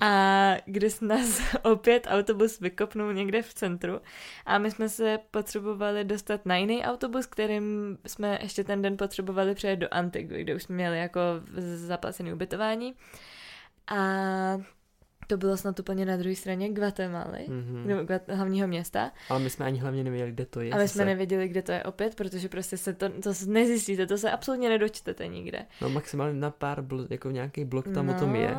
[0.00, 4.00] A kde nás opět autobus vykopnul někde v centru
[4.46, 9.54] a my jsme se potřebovali dostat na jiný autobus, kterým jsme ještě ten den potřebovali
[9.54, 11.20] přejet do Antigua, kde už jsme měli jako
[11.74, 12.94] zaplacené ubytování.
[13.86, 13.96] A
[15.26, 18.20] to bylo snad úplně na druhé straně Guatemaly, mm-hmm.
[18.28, 19.10] hlavního města.
[19.28, 20.72] Ale my jsme ani hlavně nevěděli, kde to je.
[20.72, 24.18] Ale my jsme nevěděli, kde to je opět, protože prostě se to, to nezjistíte, to
[24.18, 25.66] se absolutně nedočtete nikde.
[25.80, 28.56] No maximálně na pár, bl- jako nějaký blok tam no, o tom je.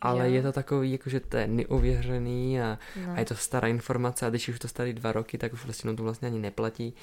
[0.00, 0.34] Ale jo.
[0.34, 3.12] je to takový, jakože to je neuvěřený a, no.
[3.12, 5.90] a je to stará informace a když už to starý dva roky, tak už vlastně
[5.90, 6.94] no to vlastně ani neplatí.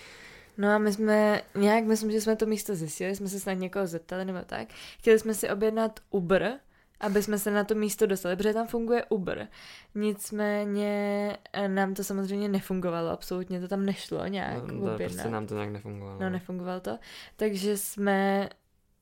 [0.57, 3.87] No a my jsme nějak, myslím, že jsme to místo zjistili, jsme se snad někoho
[3.87, 4.67] zeptali nebo tak.
[4.99, 6.59] Chtěli jsme si objednat Uber,
[6.99, 9.47] aby jsme se na to místo dostali, protože tam funguje Uber.
[9.95, 15.47] Nicméně eh, nám to samozřejmě nefungovalo, absolutně to tam nešlo nějak no, to, prostě nám
[15.47, 16.19] to nějak nefungovalo.
[16.19, 16.99] No, nefungovalo to.
[17.35, 18.49] Takže jsme,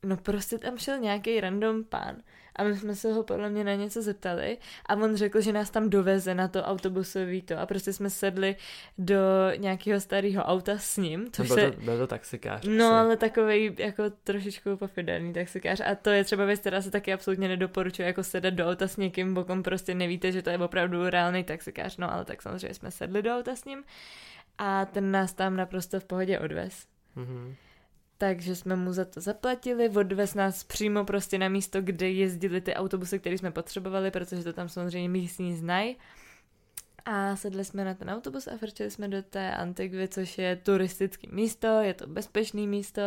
[0.03, 2.15] no prostě tam šel nějaký random pán
[2.57, 5.69] a my jsme se ho podle mě na něco zeptali a on řekl, že nás
[5.69, 8.55] tam doveze na to autobusový to a prostě jsme sedli
[8.97, 9.17] do
[9.57, 11.31] nějakého starého auta s ním.
[11.31, 11.71] Což byl, se...
[11.71, 12.67] to, byl to taxikář.
[12.67, 12.93] No, asi.
[12.93, 17.47] ale takový jako trošičku pofiderný taxikář a to je třeba věc, která se taky absolutně
[17.47, 21.43] nedoporučuje, jako sedat do auta s někým, bokom prostě nevíte, že to je opravdu reálný
[21.43, 23.83] taxikář, no ale tak samozřejmě jsme sedli do auta s ním
[24.57, 26.85] a ten nás tam naprosto v pohodě odvez.
[27.17, 27.66] Mm-hmm
[28.17, 32.73] takže jsme mu za to zaplatili, odvez nás přímo prostě na místo, kde jezdili ty
[32.73, 35.97] autobusy, které jsme potřebovali, protože to tam samozřejmě místní znají.
[37.05, 41.27] A sedli jsme na ten autobus a vrčeli jsme do té Antigvy, což je turistické
[41.31, 43.01] místo, je to bezpečné místo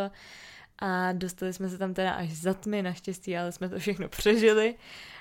[0.79, 4.75] a dostali jsme se tam teda až za tmy, naštěstí, ale jsme to všechno přežili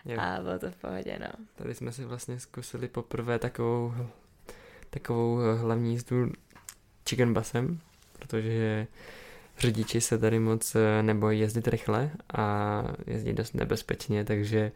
[0.04, 0.20] jo.
[0.20, 1.44] a bylo to v pohodě, no.
[1.54, 3.94] Tady jsme si vlastně zkusili poprvé takovou,
[4.90, 6.32] takovou hlavní jízdu
[7.08, 7.80] chicken busem,
[8.12, 8.86] protože
[9.60, 14.72] řidiči se tady moc eh, nebojí jezdit rychle a jezdí dost nebezpečně, takže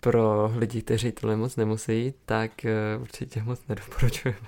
[0.00, 4.38] pro lidi, kteří tohle moc nemusí, tak eh, určitě moc nedoporučujeme.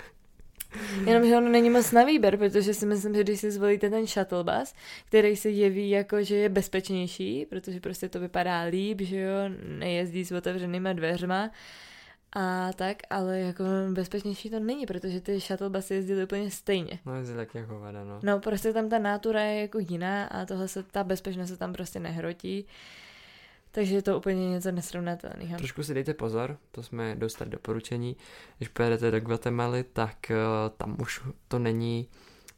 [1.05, 4.43] Jenomže ono není moc na výběr, protože si myslím, že když si zvolíte ten shuttle
[4.43, 4.73] bus,
[5.05, 9.31] který se jeví jako, že je bezpečnější, protože prostě to vypadá líp, že jo,
[9.67, 11.51] nejezdí s otevřenýma dveřma,
[12.33, 16.99] a tak, ale jako bezpečnější to není, protože ty shuttle busy jezdily úplně stejně.
[17.05, 18.19] No jezdí tak jako vada, no.
[18.23, 21.73] No prostě tam ta nátura je jako jiná a tohle se, ta bezpečnost se tam
[21.73, 22.65] prostě nehrotí.
[23.71, 25.57] Takže je to úplně něco nesrovnatelného.
[25.57, 28.15] Trošku si dejte pozor, to jsme dostali doporučení.
[28.57, 30.37] Když pojedete do Guatemaly, tak uh,
[30.77, 32.07] tam už to není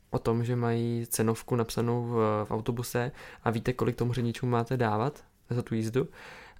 [0.09, 3.11] o tom, že mají cenovku napsanou v, v autobuse
[3.43, 6.07] a víte, kolik tomu řidičům máte dávat za tu jízdu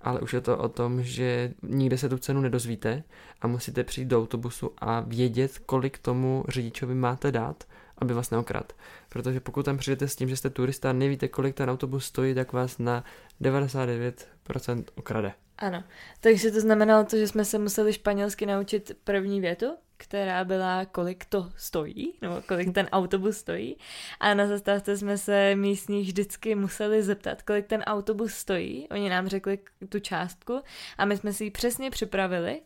[0.04, 3.04] ale už je to o tom, že nikde se tu cenu nedozvíte
[3.42, 7.64] a musíte přijít do autobusu a vědět, kolik tomu řidičovi máte dát,
[7.98, 8.74] aby vás neokrad.
[9.10, 12.36] Protože pokud tam přijdete s tím, že jste turista a nevíte, kolik ten autobus stojí,
[12.36, 13.04] tak vás na
[13.42, 15.34] 99% okrade.
[15.64, 15.84] Ano,
[16.20, 19.66] takže to znamenalo to, že jsme se museli španělsky naučit první větu,
[19.98, 23.78] která byla, kolik to stojí, nebo kolik ten autobus stojí.
[24.20, 28.90] A na zastávce jsme se místních vždycky museli zeptat, kolik ten autobus stojí.
[28.90, 29.60] Oni nám řekli
[29.90, 30.62] tu částku
[30.98, 32.62] a my jsme si ji přesně připravili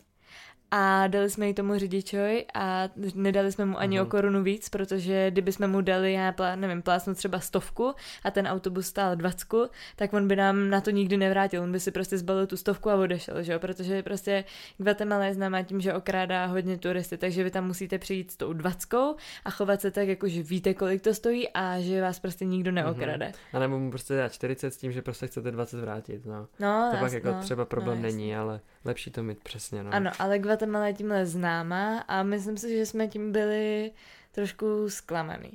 [0.72, 4.08] a dali jsme ji tomu řidičovi a nedali jsme mu ani Mhm.
[4.08, 7.94] o korunu víc, protože kdyby jsme mu dali, já plá, nevím, plásnu třeba stovku
[8.24, 11.80] a ten autobus stál dvacku, tak on by nám na to nikdy nevrátil, on by
[11.80, 14.44] si prostě zbalil tu stovku a odešel, že jo, protože prostě
[14.78, 18.54] Guatemala je známá tím, že okrádá hodně turisty, takže vy tam musíte přijít s tou
[18.54, 19.16] dvackou
[19.46, 22.72] a chovat se tak, jako že víte, kolik to stojí a že vás prostě nikdo
[22.72, 23.32] neokrade.
[23.54, 26.48] A nebo mu prostě dát 40 s tím, že prostě chcete 20 vrátit, no.
[26.60, 29.94] No, To pak jas- jako třeba problém no, není, ale lepší to mít přesně, no.
[29.94, 33.92] Ano, ale Guatemala je tímhle známá a myslím si, že jsme tím byli
[34.32, 35.52] trošku zklamaný.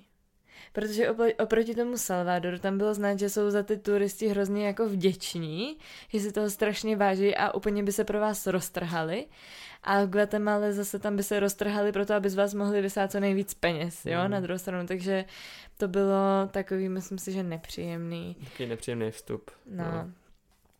[0.72, 4.88] Protože opro- oproti tomu Salvadoru tam bylo znát, že jsou za ty turisti hrozně jako
[4.88, 5.76] vděční,
[6.08, 9.26] že si toho strašně váží a úplně by se pro vás roztrhali.
[9.82, 13.20] A v Guatemala zase tam by se roztrhali proto, aby z vás mohli vysát co
[13.20, 14.30] nejvíc peněz, jo, Mhm.
[14.30, 14.86] na druhou stranu.
[14.86, 15.24] Takže
[15.76, 18.36] to bylo takový, myslím si, že nepříjemný.
[18.44, 19.50] Takový nepříjemný vstup.
[19.66, 20.10] No.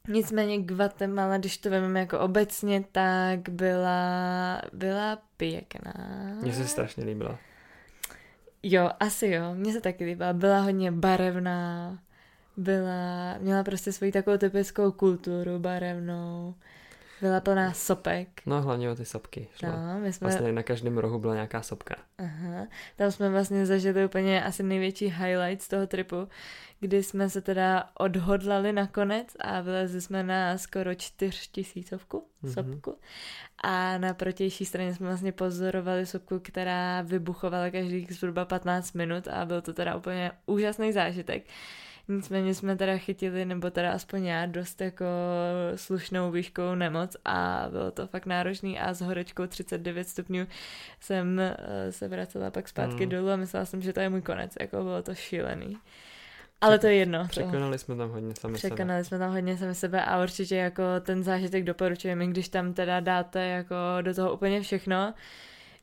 [0.09, 5.93] Nicméně Guatemala, když to vezmeme jako obecně, tak byla, byla pěkná.
[6.43, 7.39] Mně se strašně líbila.
[8.63, 10.33] Jo, asi jo, mně se taky líbila.
[10.33, 11.99] Byla hodně barevná,
[12.57, 16.55] byla, měla prostě svoji takovou typickou kulturu barevnou,
[17.21, 18.29] byla plná sopek.
[18.47, 19.69] No hlavně o ty sopky šlo.
[19.69, 21.95] No, my jsme, Vlastně na každém rohu byla nějaká sopka.
[22.19, 26.29] aha, tam jsme vlastně zažili úplně asi největší highlight z toho tripu,
[26.83, 32.53] kdy jsme se teda odhodlali nakonec a vylezli jsme na skoro čtyřtisícovku Mhm.
[32.53, 32.99] sopku.
[33.65, 39.45] A na protější straně jsme vlastně pozorovali sopku, která vybuchovala každých zhruba 15 minut a
[39.45, 41.45] byl to teda úplně úžasný zážitek.
[42.09, 45.05] Nicméně jsme teda chytili, nebo teda aspoň já, dost jako
[45.75, 50.47] slušnou výškou nemoc a bylo to fakt náročný a s horečkou 39 stupňů
[51.01, 51.57] jsem eh,
[51.93, 53.11] se vracela pak zpátky Mm.
[53.11, 55.77] dolů a myslela jsem, že to je můj konec, jako bylo to šílený.
[56.63, 57.23] Ale to je jedno.
[57.23, 58.71] To, Překonali jsme tam hodně sami sebe.
[58.75, 63.01] překonali jsme tam hodně sami sebe a určitě jako ten zážitek doporučujeme, když tam teda
[63.01, 65.15] dáte jako do toho úplně všechno.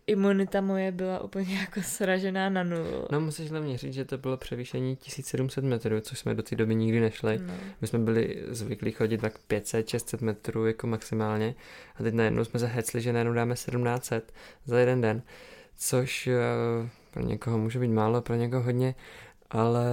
[0.08, 3.06] Imunita moje byla úplně jako sražená na nulu.
[3.12, 6.76] No musíš hlavně říct, že to bylo převýšení 1700 metrů, což jsme do té doby
[6.76, 7.40] nikdy nešli.
[7.42, 7.54] No.
[7.82, 11.56] My jsme byli zvyklí chodit tak 500-600 metrů jako maximálně
[11.96, 14.34] a teď najednou jsme se hecli, že najednou dáme 1700
[14.66, 15.22] za jeden den,
[15.78, 16.40] což eh,
[17.12, 18.96] pro někoho může být málo, pro někoho hodně,
[19.52, 19.86] ale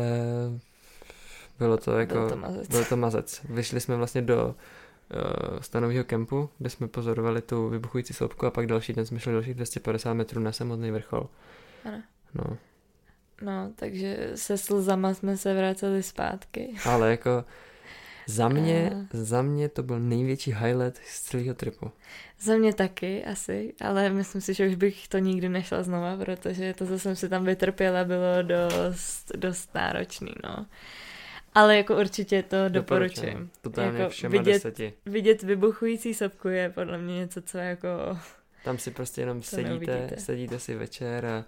[1.59, 2.15] bylo to jako...
[2.15, 2.69] Byl to mazec.
[2.69, 3.41] Byl to mazec.
[3.49, 8.67] Vyšli jsme vlastně do uh, stanového kempu, kde jsme pozorovali tu vybuchující sloupku a pak
[8.67, 11.29] další den jsme šli dalších 250 metrů na samotný vrchol.
[11.85, 12.03] Ano.
[12.35, 12.57] No,
[13.43, 16.75] No, takže se slzama jsme se vraceli zpátky.
[16.85, 17.45] ale jako
[18.27, 21.91] za mě, A- za mě to byl největší highlight z celého tripu.
[22.41, 26.75] Za mě taky asi, ale myslím si, že už bych to nikdy nešla znova, protože
[26.75, 30.67] to, co jsem si tam vytrpěla, bylo dost, dost náročný, no.
[31.57, 33.51] Ale jako určitě to doporučujem.
[33.61, 34.93] Totálně Jako všema vidět- deseti.
[35.07, 37.89] Vidět vybuchující sopku je podle mě něco, co jako...
[38.65, 40.15] Tam si prostě jenom To sedíte, neuvidíte.
[40.21, 41.45] sedíte si večer a,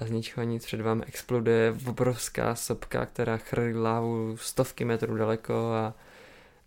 [0.00, 5.54] a z ničeho nic před vámi exploduje obrovská sopka, která chrlí lávu stovky metrů daleko
[5.72, 5.94] a,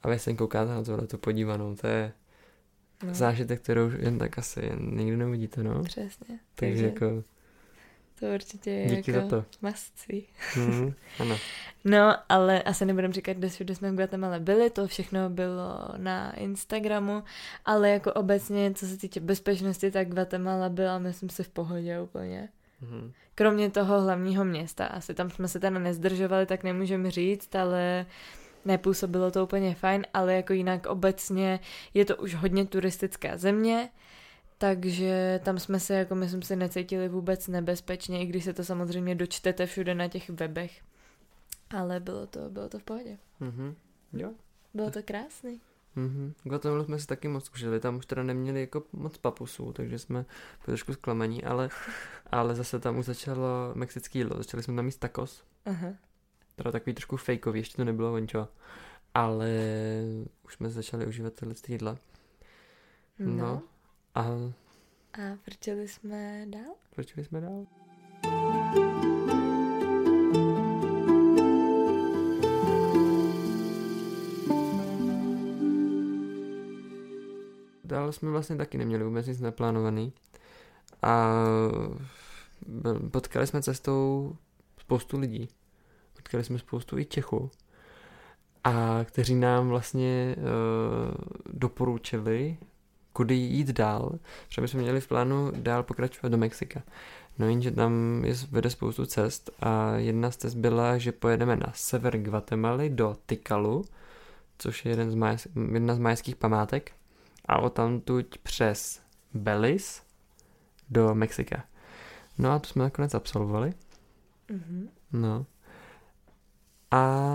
[0.03, 1.75] a vy se koukáte na tohle tu podívanou.
[1.75, 2.11] To je
[3.07, 5.83] No, zážitek, kterou jen tak asi jen nikdy neuvidíte, no.
[5.83, 6.25] Přesně.
[6.27, 7.23] Takže Takže jako
[8.19, 9.45] to určitě je díky jako za to.
[9.95, 10.21] see.
[10.57, 11.37] Mhm, ano.
[11.85, 16.33] No, ale asi nebudem říkat, kde všude jsme v Guatemala byli, to všechno bylo na
[16.33, 17.23] Instagramu,
[17.65, 22.49] ale jako obecně, co se týče bezpečnosti, tak Guatemala byla, myslím si, v pohodě úplně.
[22.81, 23.11] Mhm.
[23.35, 28.05] Kromě toho hlavního města, asi tam jsme se teda nezdržovali, tak nemůžeme říct, ale
[28.65, 31.59] nepůsobilo to úplně fajn, ale jako jinak obecně
[31.93, 33.89] je to už hodně turistická země,
[34.63, 39.15] takže tam jsme se, jako myslím si, necítili vůbec nebezpečně, i když se to samozřejmě
[39.15, 40.81] dočtete všude na těch webech.
[41.69, 43.17] Ale bylo to, bylo to v pohodě.
[43.39, 43.75] Mhm.
[44.13, 44.31] Jo.
[44.73, 45.61] Bylo to krásný.
[45.95, 46.33] Mhm.
[46.43, 50.19] Guatemala jsme si taky moc užili, tam už teda neměli jako moc papusů, takže jsme
[50.65, 51.69] byli trošku zklamaní, ale,
[52.31, 55.93] ale zase tam už začalo mexický jídlo, začali jsme tam jíst tacos, Aha.
[56.55, 58.47] teda takový trošku fejkový, ještě to nebylo vončo,
[59.13, 59.49] ale
[60.45, 61.97] už jsme začali užívat tyhle ty jídla.
[63.19, 63.37] No.
[63.37, 63.61] No.
[64.15, 64.25] A
[65.13, 66.75] A vrčeli jsme dál?
[66.89, 67.65] proč jsme dál?
[77.83, 80.13] Dál jsme vlastně taky neměli vůbec nic naplánovaný.
[81.01, 81.33] A
[83.11, 84.35] potkali jsme cestou
[84.77, 85.49] spoustu lidí.
[86.15, 87.51] Potkali jsme spoustu i Čechů.
[88.63, 90.43] A kteří nám vlastně uh,
[91.53, 92.57] doporučili,
[93.13, 94.19] kudy jít dál.
[94.47, 96.81] Třeba jsme měli v plánu dál pokračovat do Mexika.
[97.39, 101.71] No jenže tam je, vede spoustu cest a jedna z cest byla, že pojedeme na
[101.73, 103.85] sever Guatemaly do Tikalu,
[104.57, 105.37] což je jeden z maj,
[105.73, 106.91] jedna z majských památek
[107.45, 109.01] a odtamtud přes
[109.33, 110.01] Belize
[110.89, 111.63] do Mexika.
[112.37, 113.73] No a to jsme nakonec absolvovali.
[114.49, 114.89] Mhm.
[115.13, 115.45] No.
[116.91, 117.29] A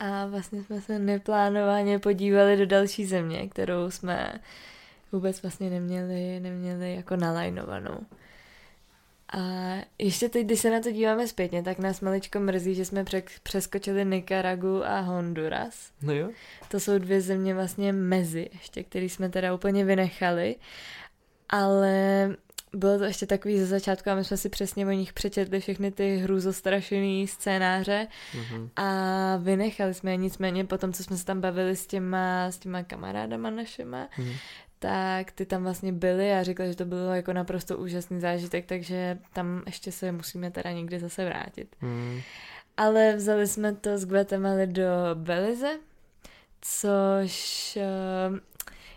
[0.00, 4.32] A vlastně jsme se neplánovaně podívali do další země, kterou jsme
[5.12, 7.98] vůbec vlastně neměli, neměli jako nalajnovanou.
[9.32, 9.38] A
[9.98, 13.04] ještě teď, když se na to díváme zpětně, tak nás maličko mrzí, že jsme
[13.42, 15.90] přeskočili Nicaragu a Honduras.
[16.02, 16.30] no jo,
[16.68, 20.56] To jsou dvě země vlastně mezi ještě, které jsme teda úplně vynechali,
[21.48, 22.28] ale
[22.72, 25.90] bylo to ještě takový ze začátku a my jsme si přesně o nich přečetli všechny
[25.92, 28.70] ty hrůzostrašený scénáře mhm.
[28.76, 32.58] a vynechali jsme je nicméně po tom, co jsme se tam bavili s těma, s
[32.58, 34.32] těma kamarádama našima, Mhm.
[34.78, 39.18] tak ty tam vlastně byli a říkali, že to bylo jako naprosto úžasný zážitek, takže
[39.32, 41.76] tam ještě se musíme teda někdy zase vrátit.
[41.80, 42.20] Mhm.
[42.76, 45.78] Ale vzali jsme to z Guatemaly do Belize,
[46.60, 48.40] což eh,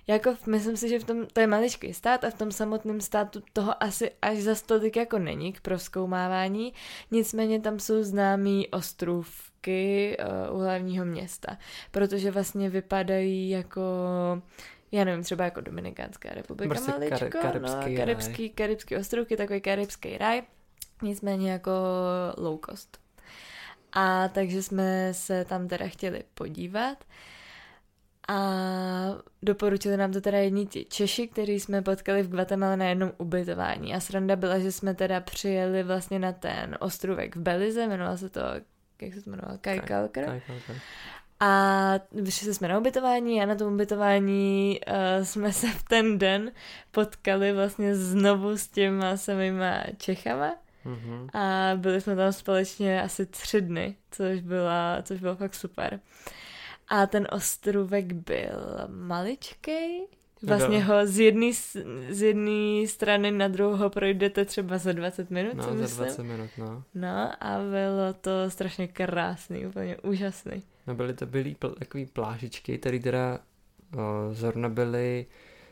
[0.07, 3.43] jako myslím si, že v tom, to je maličký stát a v tom samotném státu
[3.53, 6.73] toho asi až za stolik jako není k proskoumávání,
[7.11, 10.17] nicméně tam jsou známý ostrůvky
[10.49, 11.57] uh, u hlavního města,
[11.91, 13.81] protože vlastně vypadají jako
[14.91, 19.61] já nevím, třeba jako Dominikánská republika Prostě maličko, kar- karibský no, karibský, karibský ostrovky, takový
[19.61, 20.41] karibský raj,
[21.01, 21.71] nicméně jako
[22.37, 22.97] low cost.
[23.93, 27.03] A takže jsme se tam teda chtěli podívat
[28.27, 28.35] a
[29.43, 33.95] doporučili nám to teda jedni ti Češi, který jsme potkali v Guatemala na jednom ubytování.
[33.95, 38.29] A sranda byla, že jsme teda přijeli vlastně na ten ostrovek v Belize, jmenoval se
[38.29, 38.39] to,
[39.01, 40.25] jak se to jmenovalo, Kajkalker.
[40.25, 40.75] Kaj, kaj, kaj.
[41.39, 46.51] A vyšli jsme na ubytování a na tom ubytování uh, jsme se v ten den
[46.91, 50.55] potkali vlastně znovu s těma samýma Čechama
[50.85, 51.27] Mhm.
[51.33, 55.99] a byli jsme tam společně asi tři dny, což, byla, což bylo fakt super.
[56.87, 60.07] A ten ostrůvek byl maličkej,
[60.43, 60.83] vlastně Jo.
[60.85, 61.51] ho z jedné
[62.09, 66.05] z jedné strany na druhou ho projdete třeba za 20 minut, No, si za myslím.
[66.05, 66.83] 20 minut, no.
[66.95, 70.63] No a bylo to strašně krásný, úplně úžasný.
[70.87, 73.39] No byly to byly pl- takový plážičky, které teda
[73.97, 75.25] o, zrovna byly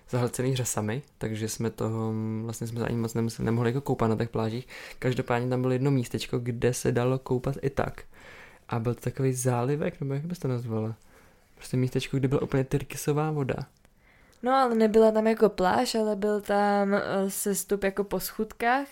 [0.10, 4.16] zahlcený řasami, takže jsme toho, vlastně jsme se ani moc nemuseli, nemohli jako koupat na
[4.16, 4.68] těch plážích.
[5.00, 8.04] Každopádně tam bylo jedno místečko, kde se dalo koupat i tak.
[8.72, 10.96] A byl to takový zálivek, nebo jak bys to nazvala?
[11.56, 13.56] Prostě místečko, kde byla úplně tyrkysová voda.
[14.44, 18.88] No ale nebyla tam jako pláž, ale byl tam eh, sestup jako po schůdkách.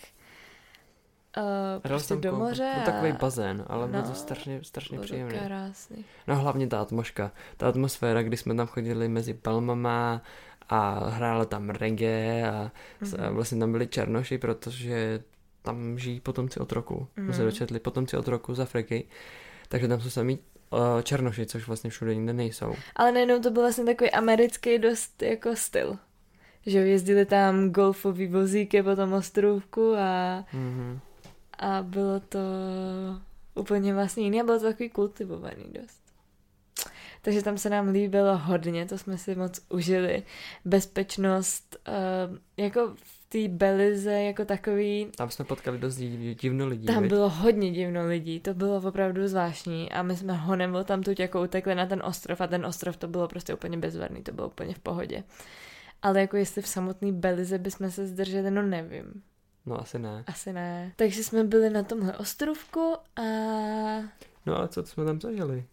[1.38, 2.72] Uh, A dal prostě do moře.
[2.76, 5.40] Byl takový a bazén, ale bylo to no, strašně, strašně příjemné.
[5.40, 6.06] krásný.
[6.28, 10.22] No hlavně ta atmoška, ta atmosféra, kdy jsme tam chodili mezi palmama
[10.70, 12.72] a hrála tam reggae a,
[13.02, 13.22] mm-hmm.
[13.24, 13.36] Mhm.
[13.36, 15.24] vlastně tam byli černoši, protože
[15.62, 17.08] tam žijí potomci otroku.
[17.18, 17.32] Mm-hmm.
[17.32, 17.46] Se Mhm.
[17.46, 19.08] dočetli potomci otroku z Afriky,
[19.70, 20.40] takže tam jsou samý
[20.70, 22.76] uh, černoši, což vlastně všude jinde nejsou.
[22.96, 25.98] Ale najednou to byl vlastně takový americký dost jako styl.
[26.66, 31.00] Že jezdili tam golfový vozíky po tom ostrovku a, Mm-hmm.
[31.60, 32.40] a bylo to
[33.56, 36.00] úplně vlastně jiný a bylo to takový kultivovaný dost.
[37.22, 40.24] Takže tam se nám líbilo hodně, to jsme si moc užili.
[40.66, 42.96] Bezpečnost, uh, jako
[43.30, 46.86] té Belize jako takový, Tam jsme potkali dost div- divno lidí.
[46.86, 47.10] tam viď?
[47.12, 51.42] bylo hodně divno lidí, to bylo opravdu zvláštní a my jsme honem tam tu jako
[51.44, 54.74] utekli na ten ostrov a ten ostrov to bylo prostě úplně bezvadný, to bylo úplně
[54.74, 55.24] v pohodě.
[56.02, 59.06] Ale jako jestli v samotné Belize bychom se zdrželi, no nevím.
[59.66, 60.24] No asi ne.
[60.28, 60.94] Asi ne.
[60.96, 63.22] Takže jsme byli na tomhle ostrovku a...
[64.46, 65.64] No ale co jsme tam zažili?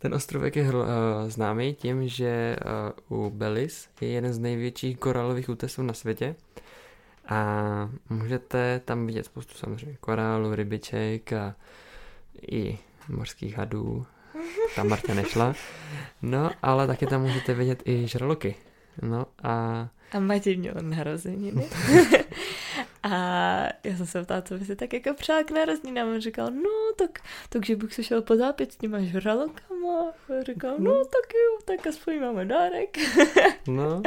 [0.00, 0.84] Ten ostrovek je uh,
[1.28, 2.56] známý tím, že
[3.08, 6.34] uh, u Belize je jeden z největších korálových útesů na světě
[7.28, 11.54] a můžete tam vidět spoustu samozřejmě korálů, rybiček a
[12.50, 12.78] i
[13.08, 14.06] mořských hadů.
[14.76, 15.54] Tam Marta nešla.
[16.22, 18.54] No, ale taky tam můžete vidět i žraloky.
[19.02, 21.68] No a A Matěj měl narozeniny.
[23.02, 23.12] a
[23.84, 26.08] já jsem se ptala, co by si tak jako přál k narozeninám.
[26.08, 30.10] On říkal, no tak, takže bych se šel pozápět s těma žralokama.
[30.10, 32.98] A říkal, no tak jo, tak aspoň máme dárek.
[33.68, 34.02] No,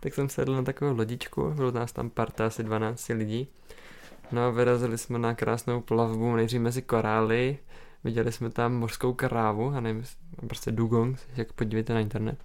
[0.00, 3.48] tak jsem sedl na takovou lodičku, bylo nás tam parta asi 12 lidí.
[4.32, 7.58] No a vyrazili jsme na krásnou plavbu, nejdřív mezi korály,
[8.04, 10.04] viděli jsme tam mořskou krávu, a nevím,
[10.46, 12.44] prostě dugong, jak podívejte na internet.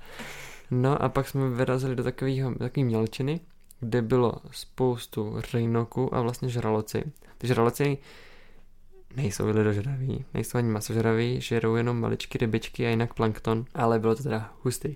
[0.72, 3.39] No a pak jsme vyrazili do takového, takové mělčiny,
[3.84, 7.04] kde bylo spoustu rejnoků a vlastně žraloci.
[7.38, 7.98] Ty žraloci
[9.16, 14.24] nejsou lidožraví, nejsou ani masožraví, žerou jenom maličky rybičky a jinak plankton, ale bylo to
[14.24, 14.96] teda hustý.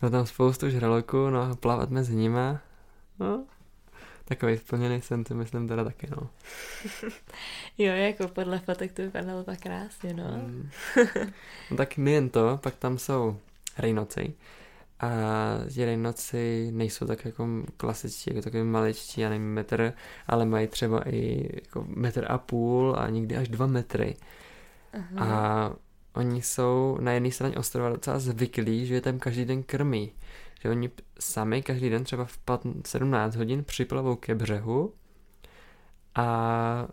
[0.00, 2.60] Bylo tam spoustu žraloků, no a plavat mezi nima,
[3.20, 3.46] no,
[4.24, 6.30] takový splněný sen, to myslím teda taky, no.
[7.78, 10.24] Jo, jako podle fotek to vypadalo pak krásně, no.
[10.24, 10.70] Mm.
[11.70, 13.36] no tak nejen to, pak tam jsou
[13.78, 14.34] rejnoci
[15.04, 19.92] a ti rejnoci nejsou tak jako klasičtí, jako takový maličtí, já nevím, metr,
[20.26, 24.16] ale mají třeba i jako metr a půl a někdy až dva metry.
[24.92, 25.36] Aha.
[25.36, 25.72] A
[26.14, 30.12] oni jsou na jedné straně ostrova docela zvyklí, že je tam každý den krmí.
[30.60, 30.90] Že oni
[31.20, 32.38] sami každý den třeba v
[32.86, 34.92] 17 hodin připlavou ke břehu
[36.14, 36.88] a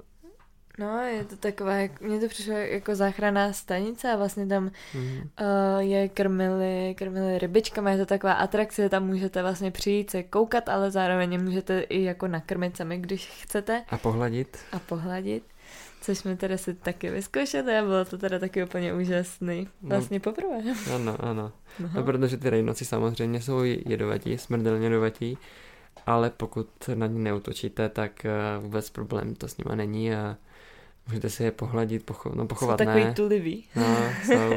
[0.79, 5.21] No, je to taková, mně to přišlo jako záchranná stanice a vlastně tam mm-hmm.
[5.41, 10.69] uh, je krmili, krmili rybičkama, je to taková atrakce, tam můžete vlastně přijít se koukat,
[10.69, 13.83] ale zároveň můžete i jako nakrmit sami, když chcete.
[13.89, 14.57] A pohladit.
[14.71, 15.43] A pohladit.
[16.01, 19.67] Což jsme teda si taky vyzkoušeli a bylo to teda taky úplně úžasný.
[19.81, 19.89] No.
[19.89, 20.57] Vlastně no, poprvé.
[20.95, 21.51] Ano, ano.
[21.79, 21.89] No.
[21.95, 25.37] no protože ty rejnoci samozřejmě jsou jedovatí, smrdelně jedovatí,
[26.05, 30.37] ale pokud na ně neutočíte, tak eh, vůbec problém to s nima není a
[31.11, 33.13] můžete si je pohladit, pocho- no pochovat jsou takový ne.
[33.13, 33.65] tulivý.
[33.75, 34.55] No, jsou.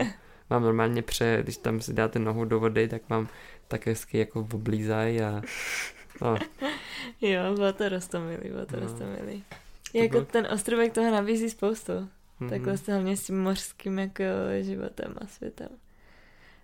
[0.51, 3.29] Mám normálně pře, když tam si dáte nohu do vody, tak mám
[3.69, 5.43] tak hezky jako oblízaj a
[6.23, 6.37] no.
[7.21, 8.83] Jo, bylo to rostomilý, bylo to no.
[8.83, 9.45] rostomilý.
[9.95, 10.25] Jako byl...
[10.25, 11.93] ten ostrovek toho nabízí spoustu.
[11.93, 12.51] Mm-hmm.
[12.51, 14.25] Takhle vlastně hlavně s tím mořským jako
[14.61, 15.69] životem a světem.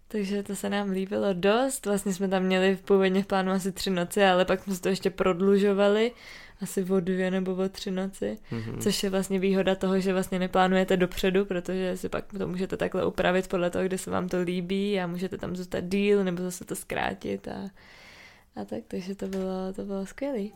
[0.08, 1.86] Takže to se nám líbilo dost.
[1.86, 4.88] Vlastně jsme tam měli v původně v plánu asi tři noci, ale pak jsme to
[4.88, 6.12] ještě prodlužovali
[6.62, 8.78] asi o dvě nebo o tři noci, mm-hmm.
[8.78, 13.06] což je vlastně výhoda toho, že vlastně neplánujete dopředu, protože si pak to můžete takhle
[13.06, 16.64] upravit podle toho, kde se vám to líbí a můžete tam zůstat díl nebo zase
[16.64, 17.70] to zkrátit a,
[18.56, 20.48] a tak, takže to bylo, to bylo skvělé.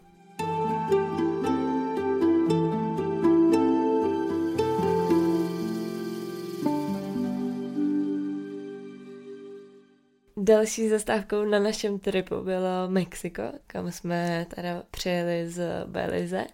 [10.47, 16.45] Další zastávkou na našem tripu bylo Mexiko, kam jsme teda přijeli z Belize.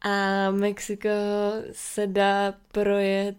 [0.00, 1.08] A Mexiko
[1.72, 3.36] se dá projet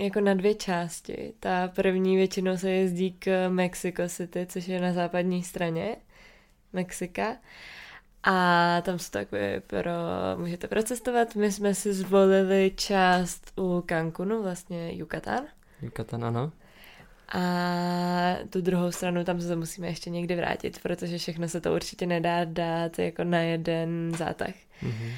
[0.00, 1.34] jako na dvě části.
[1.40, 5.96] Ta první většinou se jezdí k Mexico City, což je na západní straně
[6.72, 7.36] Mexika.
[8.22, 9.92] A tam jsou takové pro,
[10.36, 11.34] můžete procestovat.
[11.34, 15.44] My jsme si zvolili část u Cancunu, vlastně Yucatán.
[15.82, 16.52] Yucatán, ano.
[17.34, 22.06] A tu druhou stranu tam se musíme ještě někdy vrátit, protože všechno se to určitě
[22.06, 24.54] nedá dát jako na jeden zátah.
[24.82, 25.12] Mm-hmm.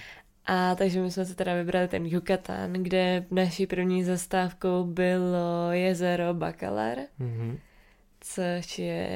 [0.47, 6.35] A takže my jsme se teda vybrali ten Yucatán, kde naší první zastávkou bylo jezero
[6.35, 7.59] Bacalar, mm-hmm.
[8.21, 9.09] což je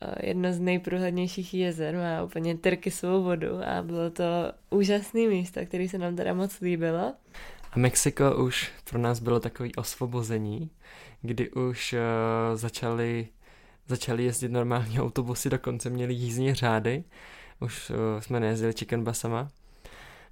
[0.00, 4.24] eh, jedno z nejprůhlednějších jezer, má úplně svou vodu a bylo to
[4.70, 7.12] úžasné místo, který se nám teda moc líbilo.
[7.72, 10.70] A Mexiko už pro nás bylo takový osvobození,
[11.22, 13.28] kdy už uh, začali,
[13.86, 17.04] začali jezdit normální autobusy, dokonce měli jízdní řády,
[17.60, 19.48] už uh, jsme nejezdili chicken basama.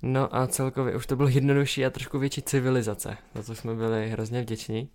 [0.03, 4.11] No a celkově už to bylo jednodušší a trošku větší civilizace, za to jsme byli
[4.11, 4.91] hrozně vděční.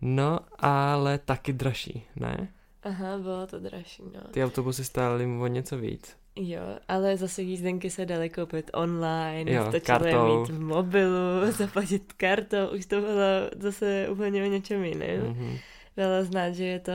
[0.00, 2.48] No, ale taky dražší, ne?
[2.82, 4.20] Aha, bylo to dražší, no.
[4.30, 6.19] Ty autobusy stály o něco víc.
[6.36, 10.40] Jo, ale zase jízdenky se daly koupit online, jo, kartou.
[10.40, 15.22] mít v mobilu, zaplatit kartou, už to bylo zase úplně o něčem jiném.
[15.22, 15.58] Mm-hmm.
[15.96, 16.92] Bylo znát, že je to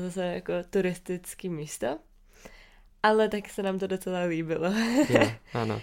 [0.00, 1.98] zase jako turistický místo,
[3.02, 4.72] ale tak se nám to docela líbilo.
[5.08, 5.82] jo, ano.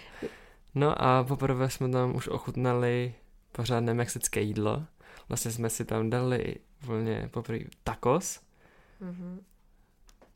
[0.74, 3.14] No a poprvé jsme tam už ochutnali
[3.52, 4.84] pořádné mexické jídlo.
[5.28, 8.40] Vlastně jsme si tam dali volně poprvé tacos.
[9.02, 9.38] Mm-hmm.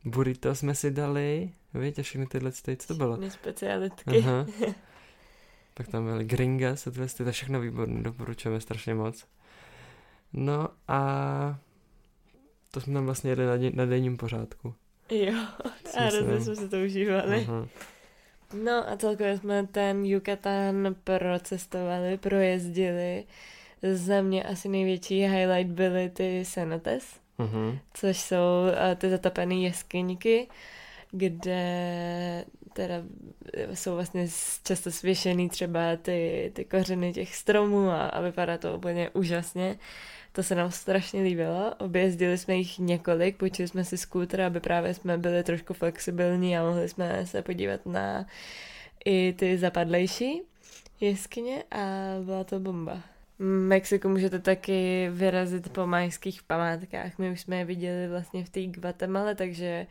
[0.09, 3.13] Burrito jsme si dali, víte, všechny tyhle, co to bylo?
[3.17, 4.19] Všechny specialitky.
[4.19, 4.47] Aha.
[5.75, 9.25] Pak tam byly gringas, to je všechno výborné, doporučujeme strašně moc.
[10.33, 11.59] No a
[12.71, 14.75] to jsme tam vlastně jeli na, dě, na denním pořádku.
[15.11, 15.35] Jo,
[15.95, 17.47] a hrozně jsme si to užívali.
[17.49, 17.69] Aha.
[18.63, 23.25] No a celkově jsme ten Yucatán procestovali, projezdili.
[23.93, 27.79] Za mě asi největší highlight byly ty cenotes mm-hmm.
[27.95, 30.49] což jsou uh, ty zatapené jeskyníky,
[31.11, 32.95] kde teda
[33.75, 34.29] jsou vlastně
[34.65, 39.79] často svěšený třeba ty, ty kořeny těch stromů a, a vypadá to úplně úžasně.
[40.33, 41.75] To se nám strašně líbilo.
[41.79, 46.63] Objezdili jsme jich několik, půjčili jsme si skútr, aby právě jsme byli trošku flexibilní a
[46.63, 48.27] mohli jsme se podívat na
[49.05, 50.43] i ty zapadlejší
[51.01, 51.87] jeskyně a
[52.25, 53.03] byla to bomba.
[53.39, 57.19] Mexiku můžete taky vyrazit po majských památkách.
[57.19, 59.87] My už jsme je viděli vlastně v té Guatemala, takže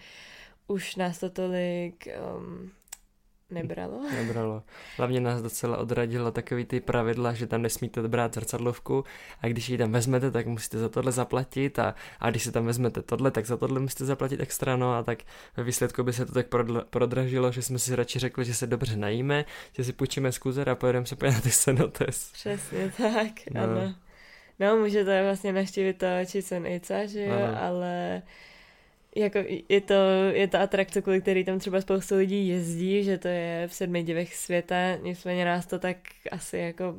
[0.67, 2.71] už nás to tolik um,
[3.49, 4.01] Nebralo.
[4.15, 4.63] Nebralo.
[4.97, 9.03] Hlavně nás docela odradila takový ty pravidla, že tam nesmíte brát zrcadlovku
[9.41, 12.65] a když ji tam vezmete, tak musíte za tohle zaplatit a, a když si tam
[12.65, 15.19] vezmete tohle, tak za tohle musíte zaplatit extra, no a tak
[15.57, 16.47] ve výsledku by se to tak
[16.89, 20.75] prodražilo, že jsme si radši řekli, že se dobře najíme, že si půjčíme skúzer a
[20.75, 22.31] pojedeme se podívat na ty cenotes.
[22.31, 23.63] Přesně tak, no.
[23.63, 23.95] ano.
[24.59, 27.61] No, můžete vlastně naštívit to Chichen Itza, že jo, ano.
[27.61, 28.21] ale
[29.19, 29.39] jako
[29.69, 29.93] je to,
[30.33, 34.03] je to atrakce, kvůli který tam třeba spoustu lidí jezdí, že to je v sedmi
[34.03, 35.97] divech světa, nicméně nás to tak
[36.31, 36.95] asi jako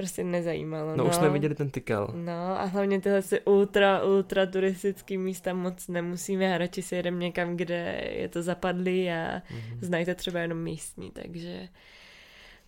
[0.00, 0.90] prostě nezajímalo.
[0.90, 2.08] No, no už jsme viděli ten tykel.
[2.14, 7.18] No a hlavně tyhle si ultra, ultra turistický místa moc nemusíme a radši si jedeme
[7.18, 9.78] někam, kde je to zapadlý a mm-hmm.
[9.80, 11.68] znají to třeba jenom místní, takže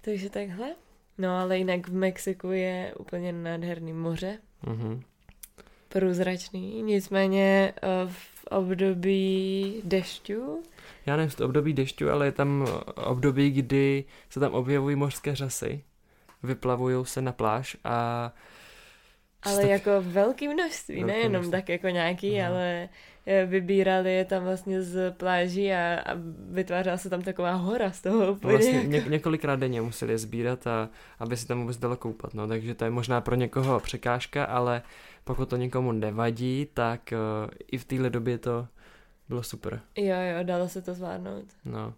[0.01, 0.75] takže takhle.
[1.19, 4.39] No ale jinak v Mexiku je úplně nádherný moře.
[4.65, 5.03] Mm-hmm.
[5.89, 8.13] Průzračný, nicméně eh,
[8.43, 10.63] v období dešťů.
[11.07, 12.67] Já nevím, v období dešťu, ale je tam
[12.97, 15.85] období, kdy se tam objevují mořské řasy
[16.43, 18.33] vyplavují se na pláž a
[19.45, 19.71] ale tak...
[19.71, 21.51] jako velký množství, velký nejenom množství.
[21.51, 22.51] tak jako nějaký, Aha.
[22.51, 22.89] ale
[23.27, 26.13] eh, vybírali je tam vlastně z pláží a, a
[26.51, 28.53] vytvářela se tam taková hora z toho no úplně.
[28.53, 30.89] Vlastně ně, několikrát denně museli je sbírat, a,
[31.19, 34.83] aby si tam vůbec dalo koupat, no, takže to je možná pro někoho překážka, ale
[35.25, 38.69] pokud to někomu nevadí, tak uh, i v téhle době to
[39.29, 39.81] bylo super.
[39.97, 41.45] Jo, jo, dalo se to zvládnout.
[41.65, 41.95] No.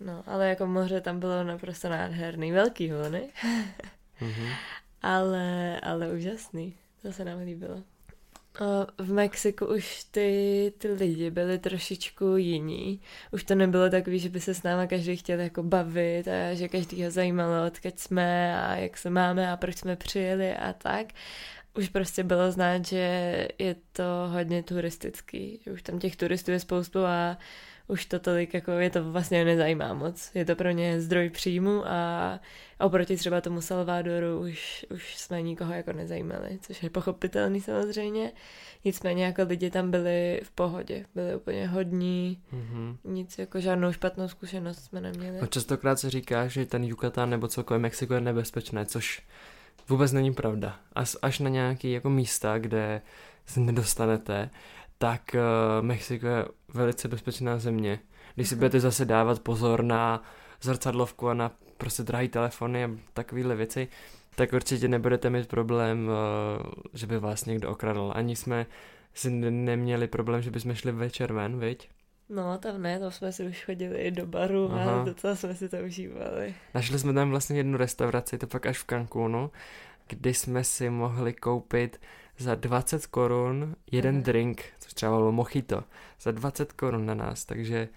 [0.00, 3.28] No, ale jako moře tam bylo naprosto nádherný, velký vlny.
[4.20, 4.52] mm-hmm.
[5.02, 7.82] ale, ale úžasný, to se nám líbilo.
[8.98, 13.00] V Mexiku už ty, ty lidi byli trošičku jiní.
[13.30, 16.68] Už to nebylo takový, že by se s náma každý chtěl jako bavit a že
[16.68, 21.06] každý ho zajímalo, odkud jsme a jak se máme a proč jsme přijeli a tak.
[21.76, 26.60] Už prostě bylo znát, že je to hodně turistický, že už tam těch turistů je
[26.60, 27.38] spoustu a
[27.88, 30.30] už to tolik, jako je to vlastně nezajímá moc.
[30.34, 32.40] Je to pro ně zdroj příjmu a
[32.80, 38.32] oproti třeba tomu Salvadoru už, už jsme nikoho jako nezajímali, což je pochopitelný samozřejmě.
[38.84, 42.96] Nicméně jako lidi tam byli v pohodě, byli úplně hodní, mm-hmm.
[43.04, 45.38] nic jako žádnou špatnou zkušenost jsme neměli.
[45.38, 49.22] A častokrát se říká, že ten Yucatán nebo celkově Mexiko je nebezpečné, což
[49.92, 50.76] vůbec není pravda.
[50.92, 53.02] Až, až na nějaký jako místa, kde
[53.46, 54.50] se nedostanete,
[54.98, 57.98] tak uh, Mexiko je velice bezpečná země.
[58.34, 58.58] Když si mhm.
[58.58, 60.22] budete zase dávat pozor na
[60.60, 63.88] zrcadlovku a na prostě drahé telefony a takovéhle věci,
[64.34, 68.12] tak určitě nebudete mít problém, uh, že by vás někdo okradl.
[68.14, 68.66] Ani jsme
[69.14, 71.88] si neměli problém, že bychom šli večer ven, viď?
[72.32, 75.00] No, tam ne, tam jsme si už chodili do baru Aha.
[75.00, 76.54] a docela jsme si to užívali.
[76.74, 79.50] Našli jsme tam vlastně jednu restauraci, to pak až v Cancúnu,
[80.08, 82.00] kdy jsme si mohli koupit
[82.38, 84.24] za 20 korun jeden Aha.
[84.24, 85.84] drink, což třeba bylo mojito,
[86.20, 87.88] za 20 korun na nás, takže...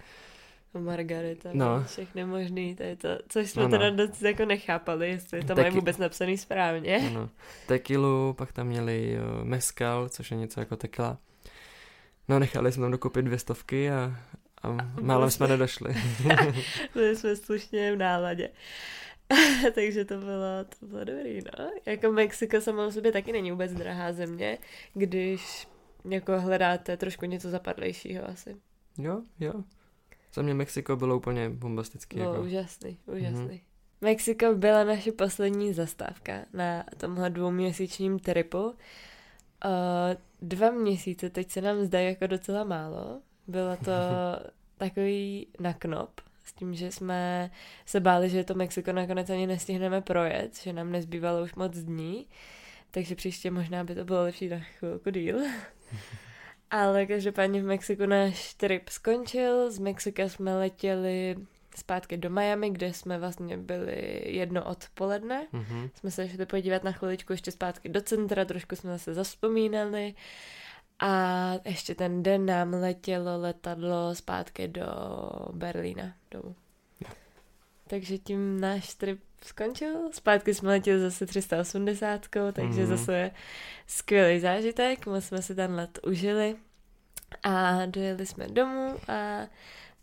[0.78, 1.84] Margarita, no.
[1.86, 3.78] všechny možný, to je to, což jsme no, no.
[3.78, 5.60] teda dost jako nechápali, jestli to Teky...
[5.60, 7.10] mají vůbec napsaný správně.
[7.14, 7.30] No,
[7.66, 11.18] Tekilu, pak tam měli uh, mezcal, což je něco jako tekila.
[12.28, 14.16] No, nechali jsme tam dokupit dvě stovky a,
[14.62, 14.68] a
[15.00, 15.94] málo jsme nedošli.
[16.94, 18.50] byli jsme slušně v náladě.
[19.74, 21.70] Takže to bylo, to bylo dobrý, no.
[21.86, 24.58] Jako Mexiko samo o sobě taky není vůbec drahá země,
[24.94, 25.68] když
[26.04, 28.56] jako hledáte trošku něco zapadlejšího asi.
[28.98, 29.52] Jo, jo.
[30.34, 32.16] Za mě Mexiko bylo úplně bombastický.
[32.16, 32.46] Bylo jako.
[32.46, 33.46] úžasný, úžasný.
[33.46, 33.60] Mm-hmm.
[34.00, 38.64] Mexiko byla naše poslední zastávka na tomhle dvouměsíčním tripu.
[38.66, 38.74] Uh,
[40.42, 43.20] dva měsíce, teď se nám zdá jako docela málo.
[43.46, 43.92] Bylo to
[44.76, 47.50] takový na knop, s tím, že jsme
[47.86, 52.26] se báli, že to Mexiko nakonec ani nestihneme projet, že nám nezbývalo už moc dní,
[52.90, 55.38] takže příště možná by to bylo lepší na chvilku díl.
[56.70, 61.36] Ale každopádně v Mexiku náš trip skončil, z Mexika jsme letěli
[61.76, 65.46] zpátky do Miami, kde jsme vlastně byli jedno odpoledne.
[65.52, 65.90] Mm-hmm.
[65.94, 70.14] Jsme se šli podívat na chviličku ještě zpátky do centra, trošku jsme se zaspomínali
[70.98, 74.86] a ještě ten den nám letělo letadlo zpátky do
[75.52, 76.54] Berlína domů.
[77.86, 80.12] Takže tím náš trip skončil.
[80.12, 82.86] Zpátky jsme letěli zase 380, takže mm.
[82.86, 83.30] zase
[83.86, 85.06] skvělý zážitek.
[85.06, 86.56] Moc jsme si ten let užili.
[87.42, 89.46] A dojeli jsme domů a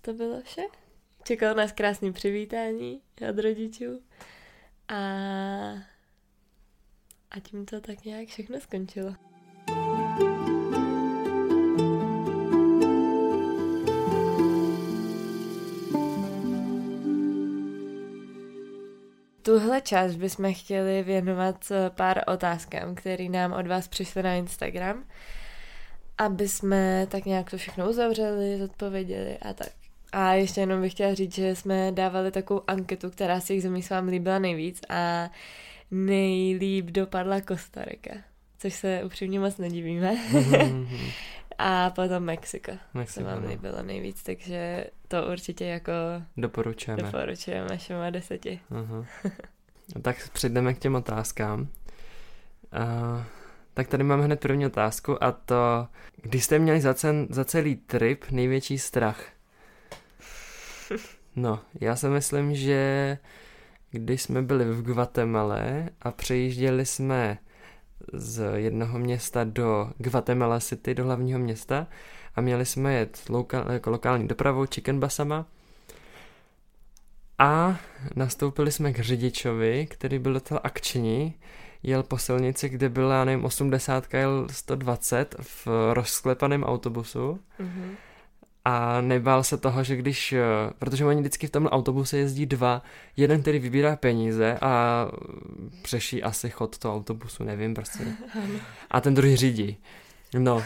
[0.01, 0.61] to bylo vše.
[1.23, 4.01] Čekalo nás krásný přivítání od rodičů.
[4.87, 4.95] A,
[7.31, 9.15] a tím to tak nějak všechno skončilo.
[19.41, 25.03] Tuhle část bychom chtěli věnovat eh, pár otázkám, které nám od vás přišly na Instagram,
[26.17, 29.82] aby jsme tak nějak to všechno uzavřeli, zodpověděli a tak.
[30.13, 33.81] A ještě jenom bych chtěla říct, že jsme dávali takovou anketu, která z těch zemí
[33.83, 35.29] se vám líbila nejvíc a
[35.91, 38.13] nejlíp dopadla Kostarika,
[38.57, 40.17] což se upřímně moc nedivíme.
[41.57, 42.71] a potom Mexiko.
[42.93, 43.49] Mexiko se vám no.
[43.49, 45.91] líbilo nejvíc, takže to určitě jako
[46.37, 47.03] doporučujeme.
[47.03, 48.59] Doporučujeme všema deseti.
[48.71, 49.05] Uh-huh.
[50.01, 51.61] tak přijdeme k těm otázkám.
[51.61, 51.67] Uh,
[53.73, 55.87] tak tady máme hned první otázku a to,
[56.21, 59.32] když jste měli za, cen, za celý trip největší strach?
[61.35, 63.17] No, já si myslím, že
[63.91, 65.57] když jsme byli v Guatemala
[66.01, 67.37] a přejížděli jsme
[68.13, 71.87] z jednoho města do Guatemala City, do hlavního města
[72.35, 75.45] a měli jsme jet lokál, jako lokální dopravou chicken basama
[77.39, 77.79] a
[78.15, 81.33] nastoupili jsme k řidičovi, který byl docela akční,
[81.83, 87.39] jel po silnici, kde byla, nevím, 80, jel 120 v rozklepaném autobusu.
[87.59, 87.95] Mm-hmm
[88.65, 90.43] a nebál se toho, že když, eh,
[90.79, 92.81] protože oni vždycky v tom autobuse jezdí dva,
[93.17, 95.07] jeden, který vybírá peníze a
[95.81, 98.03] přeší asi chod toho autobusu, nevím prostě.
[98.91, 99.77] A ten druhý řídí.
[100.37, 100.63] No,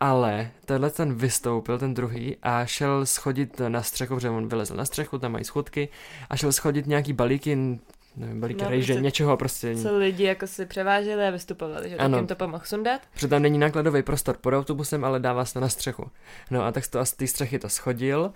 [0.00, 4.84] ale tenhle ten vystoupil, ten druhý, a šel schodit na střechu, protože on vylezl na
[4.84, 5.88] střechu, tam mají schodky,
[6.30, 7.78] a šel schodit nějaký balíky
[8.16, 9.76] nevím, balíky no, prostě, něčeho prostě.
[9.76, 12.10] Co lidi jako si převáželi a vystupovali, že ano.
[12.10, 13.00] tak jim to pomohl sundat.
[13.14, 16.10] Protože tam není nákladový prostor pod autobusem, ale dává se na střechu.
[16.50, 18.32] No a tak to z té střechy to schodil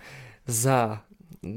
[0.47, 1.01] za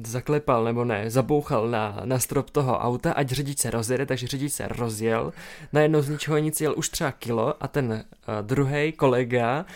[0.07, 4.53] zaklepal nebo ne, zabouchal na, na strop toho auta, ať řidič se rozjede, takže řidič
[4.53, 5.33] se rozjel,
[5.73, 9.67] najednou z ničeho nic jel už třeba kilo a ten uh, druhý kolega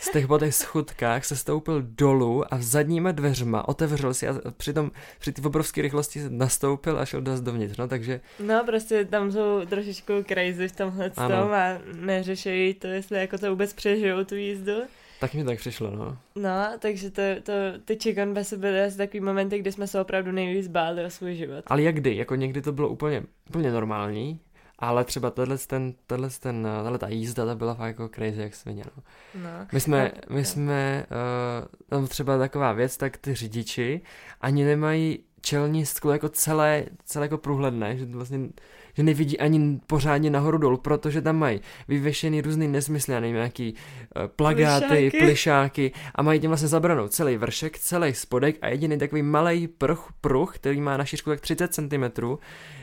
[0.00, 4.90] z těch po těch schudkách se stoupil dolů a zadníma dveřma otevřel si a přitom
[5.18, 8.20] při té obrovské rychlosti se nastoupil a šel dost dovnitř, no takže...
[8.40, 13.50] No prostě tam jsou trošičku crazy v tomhle tom a neřešejí to, jestli jako to
[13.50, 14.72] vůbec přežijou tu jízdu.
[15.20, 16.18] Tak mi tak přišlo, no.
[16.36, 17.52] No, takže to, to,
[17.84, 21.34] ty chicken basy byly asi takový momenty, kdy jsme se opravdu nejvíc báli o svůj
[21.34, 21.64] život.
[21.66, 22.16] Ale jak kdy?
[22.16, 24.40] Jako někdy to bylo úplně, úplně normální,
[24.78, 28.54] ale třeba tenhle ten, tenhle ten, tahle ta jízda, ta byla fakt jako crazy jak
[28.54, 29.02] svině, no.
[29.42, 29.66] no.
[29.72, 34.00] My jsme, my jsme, uh, tam třeba taková věc, tak ty řidiči
[34.40, 38.48] ani nemají čelní sklo jako celé, celé jako průhledné, že vlastně
[38.96, 44.26] že nevidí ani pořádně nahoru dolů, protože tam mají vyvěšený různý nesmysly, nevím, nějaký uh,
[44.26, 45.18] plagáty, plišáky.
[45.18, 50.12] plišáky a mají tím vlastně zabranou celý vršek, celý spodek a jediný takový malý pruh,
[50.20, 52.04] pruh, který má na šířku tak 30 cm,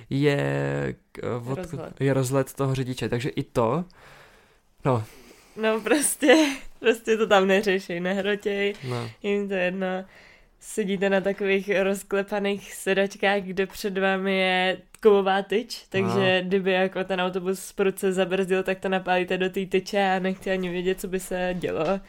[0.10, 0.96] je,
[1.42, 1.94] uh, od, rozhled.
[2.00, 3.86] je rozhled toho řidiče, takže i to,
[4.86, 5.04] no.
[5.56, 9.10] No prostě, prostě to tam neřeší, nehrotěj, no.
[9.24, 9.88] jim to jedno
[10.62, 16.48] sedíte na takových rozklepaných sedačkách, kde před vámi je kovová tyč, takže no.
[16.48, 20.52] kdyby jako ten autobus z prudce zabrzdil, tak to napálíte do té tyče a nechci
[20.52, 22.00] ani vědět, co by se dělo.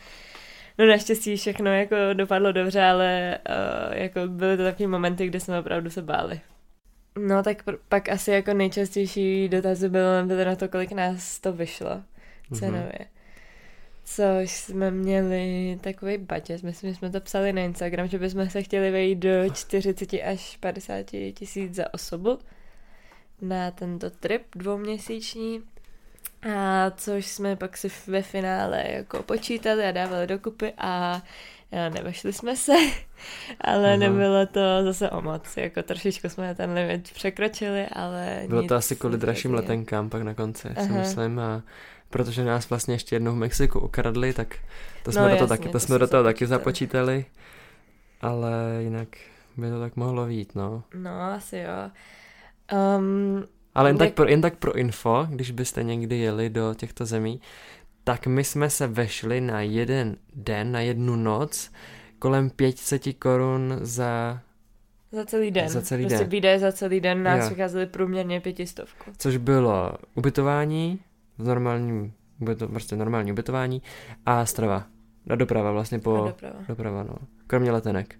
[0.78, 5.59] No naštěstí všechno jako dopadlo dobře, ale uh, jako byly to takové momenty, kde jsme
[5.59, 6.40] opravdu se báli.
[7.18, 11.53] No tak pr- pak asi jako nejčastější dotazy bylo, bylo na to, kolik nás to
[11.53, 12.03] vyšlo
[12.53, 12.92] cenově.
[12.92, 13.21] Mm-hmm
[14.05, 18.62] což jsme měli takový budget, myslím, že jsme to psali na Instagram, že bychom se
[18.62, 22.38] chtěli vejít do 40 až 50 tisíc za osobu
[23.40, 25.62] na tento trip dvouměsíční.
[26.57, 31.22] A což jsme pak si ve finále jako počítali a dávali dokupy a
[31.72, 32.72] nevešli jsme se,
[33.61, 33.96] ale Aha.
[33.96, 38.96] nebylo to zase o moc, jako trošičku jsme ten limit překročili, ale Bylo to asi
[38.96, 40.86] kvůli dražším letenkám pak na konci, Aha.
[40.86, 41.62] si myslím, a
[42.12, 44.56] protože nás vlastně ještě jednou v Mexiku ukradli, tak
[45.02, 47.24] to jsme no, do toho taky, to, to jsme do toho taky započítali,
[48.20, 49.08] ale jinak
[49.56, 50.82] by to tak mohlo vít, no.
[50.94, 51.90] No, asi jo.
[52.98, 53.44] Um,
[53.74, 54.08] ale jen, jak...
[54.08, 57.40] tak pro, jen tak pro info, když byste někdy jeli do těchto zemí,
[58.04, 61.72] tak my jsme se vešli na jeden den, na jednu noc,
[62.18, 64.40] kolem 500 korun za
[65.12, 65.68] za celý den.
[65.68, 66.28] Za celý prostě den.
[66.28, 69.10] výdaje za celý den nás vycházely průměrně pětistovku.
[69.18, 71.00] Což bylo ubytování,
[71.38, 72.12] v normálním,
[72.58, 73.82] to prostě normální ubytování
[74.26, 74.86] a strava.
[75.30, 76.24] A doprava vlastně po...
[76.24, 76.58] A doprava.
[76.68, 77.14] Doprava, no.
[77.46, 78.18] Kromě letenek.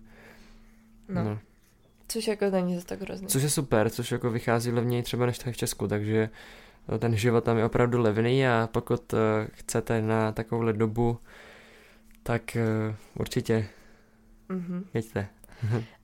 [1.08, 1.24] No.
[1.24, 1.38] no.
[2.08, 3.26] Což jako není zase tak hrozný.
[3.26, 6.30] Což je super, což jako vychází levněji třeba než tady v Česku, takže
[6.98, 9.18] ten život tam je opravdu levný a pokud uh,
[9.52, 11.18] chcete na takovouhle dobu,
[12.22, 12.42] tak
[12.88, 13.66] uh, určitě
[14.50, 14.84] mm-hmm.
[14.94, 15.28] jeďte.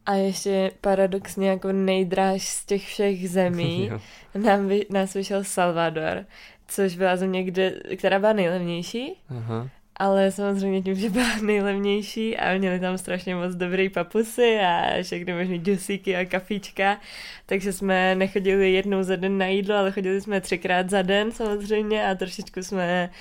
[0.06, 3.90] A ještě paradoxně jako nejdráž z těch všech zemí
[4.34, 6.24] nám vy, nás vyšel Salvador,
[6.68, 9.12] což byla země, kde, která byla nejlevnější.
[9.28, 9.68] Aha.
[9.96, 15.32] Ale samozřejmě tím, že byla nejlevnější a měli tam strašně moc dobrý papusy a všechny
[15.32, 17.00] možný džusíky a kafíčka,
[17.46, 22.06] takže jsme nechodili jednou za den na jídlo, ale chodili jsme třikrát za den samozřejmě
[22.06, 23.16] a trošičku jsme uh,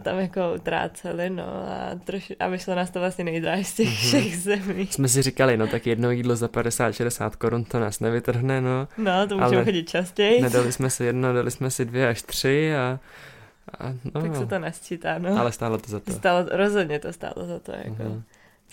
[0.00, 4.06] tam jako utráceli, no a, troši, a vyšlo nás to vlastně nejdráž z těch mm-hmm.
[4.06, 4.86] všech zemí.
[4.86, 8.88] Jsme si říkali, no tak jedno jídlo za 50-60 korun to nás nevytrhne, no.
[8.98, 10.42] No, to můžeme chodit častěji.
[10.42, 13.00] Nedali jsme si jedno, dali jsme si dvě až tři a
[13.78, 15.38] a, no, tak se to nesčítá, no.
[15.38, 16.12] Ale stálo to za to.
[16.12, 18.02] Stálo, rozhodně to stálo za to, jako.
[18.02, 18.22] Uh-huh.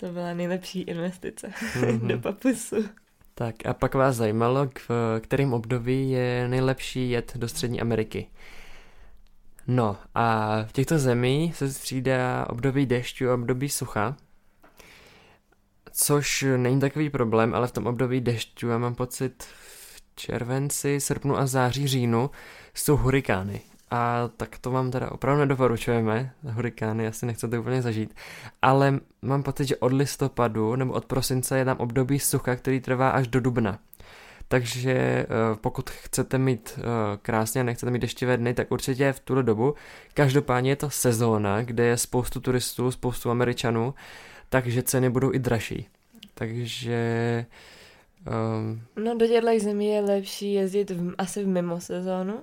[0.00, 1.98] To byla nejlepší investice uh-huh.
[2.06, 2.84] do papusu.
[3.34, 8.26] Tak a pak vás zajímalo, v kterém období je nejlepší jet do Střední Ameriky?
[9.66, 14.16] No a v těchto zemích se střídá období dešťu a období sucha,
[15.92, 21.38] což není takový problém, ale v tom období dešťu já mám pocit v červenci, srpnu
[21.38, 22.30] a září, říjnu
[22.74, 23.60] jsou hurikány.
[23.90, 28.14] A tak to vám teda opravdu nedoporučujeme, hurikány asi nechcete úplně zažít,
[28.62, 33.10] ale mám pocit, že od listopadu nebo od prosince je tam období sucha, který trvá
[33.10, 33.78] až do dubna.
[34.54, 35.26] Takže eh,
[35.60, 36.82] pokud chcete mít eh,
[37.22, 39.74] krásně a nechcete mít deštivé dny, tak určitě v tuto dobu.
[40.14, 43.94] Každopádně je to sezóna, kde je spoustu turistů, spoustu Američanů,
[44.48, 45.88] takže ceny budou i dražší.
[46.34, 47.46] Takže...
[48.58, 48.82] Um...
[49.04, 52.40] No do těchto zemí je lepší jezdit v, asi v mimo sezónu.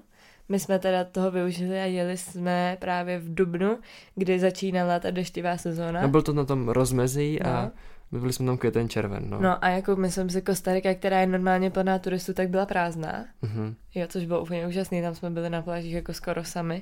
[0.49, 3.77] My jsme teda toho využili a jeli jsme právě v Dubnu,
[4.15, 6.01] kdy začínala ta deštivá sezóna.
[6.01, 7.49] No byl to na tom rozmezí no.
[7.49, 7.71] a my
[8.19, 9.41] byli jsme tam květen červen, no.
[9.41, 13.25] No a jako myslím si Kostarika, která je normálně plná turistů, tak byla prázdná.
[13.43, 13.75] Mm-hmm.
[13.95, 16.81] Jo, což bylo úplně úžasný, tam jsme byli na plážích jako skoro sami.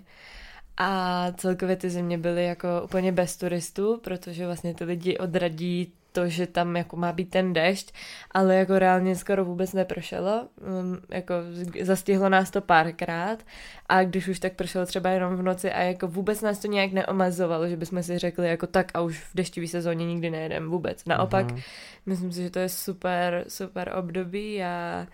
[0.77, 6.29] A celkově ty země byly jako úplně bez turistů, protože vlastně ty lidi odradí to,
[6.29, 7.93] že tam jako má být ten dešť,
[8.31, 10.47] ale jako reálně skoro vůbec nepršelo,
[10.81, 11.33] um, jako
[11.81, 13.43] zastihlo nás to párkrát
[13.89, 16.91] a když už tak pršelo třeba jenom v noci a jako vůbec nás to nějak
[16.91, 21.05] neomazovalo, že bychom si řekli jako tak a už v deštivý sezóně nikdy nejedem vůbec.
[21.05, 21.63] Naopak, mm-hmm.
[22.05, 25.07] myslím si, že to je super, super období a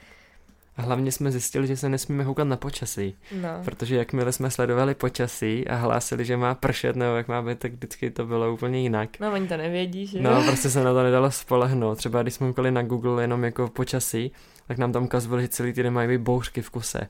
[0.77, 3.15] a hlavně jsme zjistili, že se nesmíme koukat na počasí.
[3.41, 3.49] No.
[3.65, 7.71] Protože jakmile jsme sledovali počasí a hlásili, že má pršet nebo jak má být, tak
[7.71, 9.09] vždycky to bylo úplně jinak.
[9.19, 11.97] No, oni to nevědí, že No, prostě se na to nedalo spolehnout.
[11.97, 14.31] Třeba když jsme koukali na Google jenom jako počasí,
[14.67, 17.07] tak nám tam ukazovali, že celý týden mají být bouřky v kuse.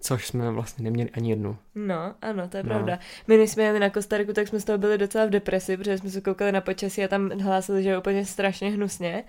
[0.00, 1.56] Což jsme vlastně neměli ani jednu.
[1.74, 2.68] No, ano, to je no.
[2.68, 2.98] pravda.
[3.26, 5.98] My, když jsme jeli na Kostariku, tak jsme z toho byli docela v depresi, protože
[5.98, 9.24] jsme se koukali na počasí a tam hlásili, že je úplně strašně hnusně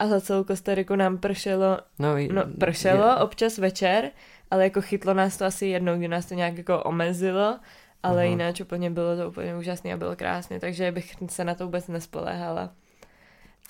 [0.00, 3.16] a za celou Kostariku nám pršelo, no, no pršelo je.
[3.16, 4.10] občas večer,
[4.50, 7.60] ale jako chytlo nás to asi jednou, kdy nás to nějak jako omezilo,
[8.02, 8.24] ale Aha.
[8.24, 11.88] jinak úplně bylo to úplně úžasné a bylo krásně, takže bych se na to vůbec
[11.88, 12.72] nespoléhala.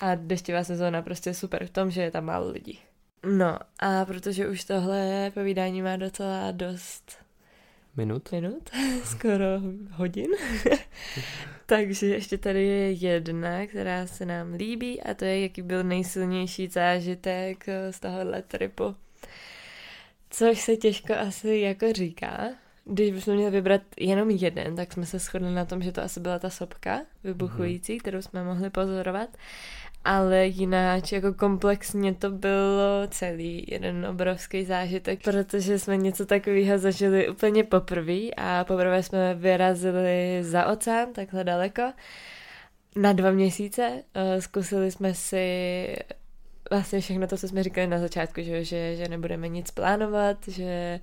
[0.01, 2.79] A deštivá sezóna prostě super v tom, že je tam málo lidí.
[3.37, 7.17] No a protože už tohle povídání má docela dost
[7.97, 8.69] minut, minut
[9.03, 9.45] skoro
[9.91, 10.31] hodin,
[11.65, 16.67] takže ještě tady je jedna, která se nám líbí a to je, jaký byl nejsilnější
[16.67, 18.95] zážitek z tohohle tripu.
[20.29, 22.49] Což se těžko asi jako říká.
[22.85, 26.19] Když bychom měli vybrat jenom jeden, tak jsme se shodli na tom, že to asi
[26.19, 29.29] byla ta sopka vybuchující, kterou jsme mohli pozorovat
[30.05, 37.29] ale jinak jako komplexně to bylo celý jeden obrovský zážitek, protože jsme něco takového zažili
[37.29, 41.81] úplně poprvé a poprvé jsme vyrazili za oceán takhle daleko
[42.95, 44.03] na dva měsíce.
[44.13, 45.95] Eh, zkusili jsme si
[46.71, 50.99] vlastně všechno to, co jsme říkali na začátku, že, že, že nebudeme nic plánovat, že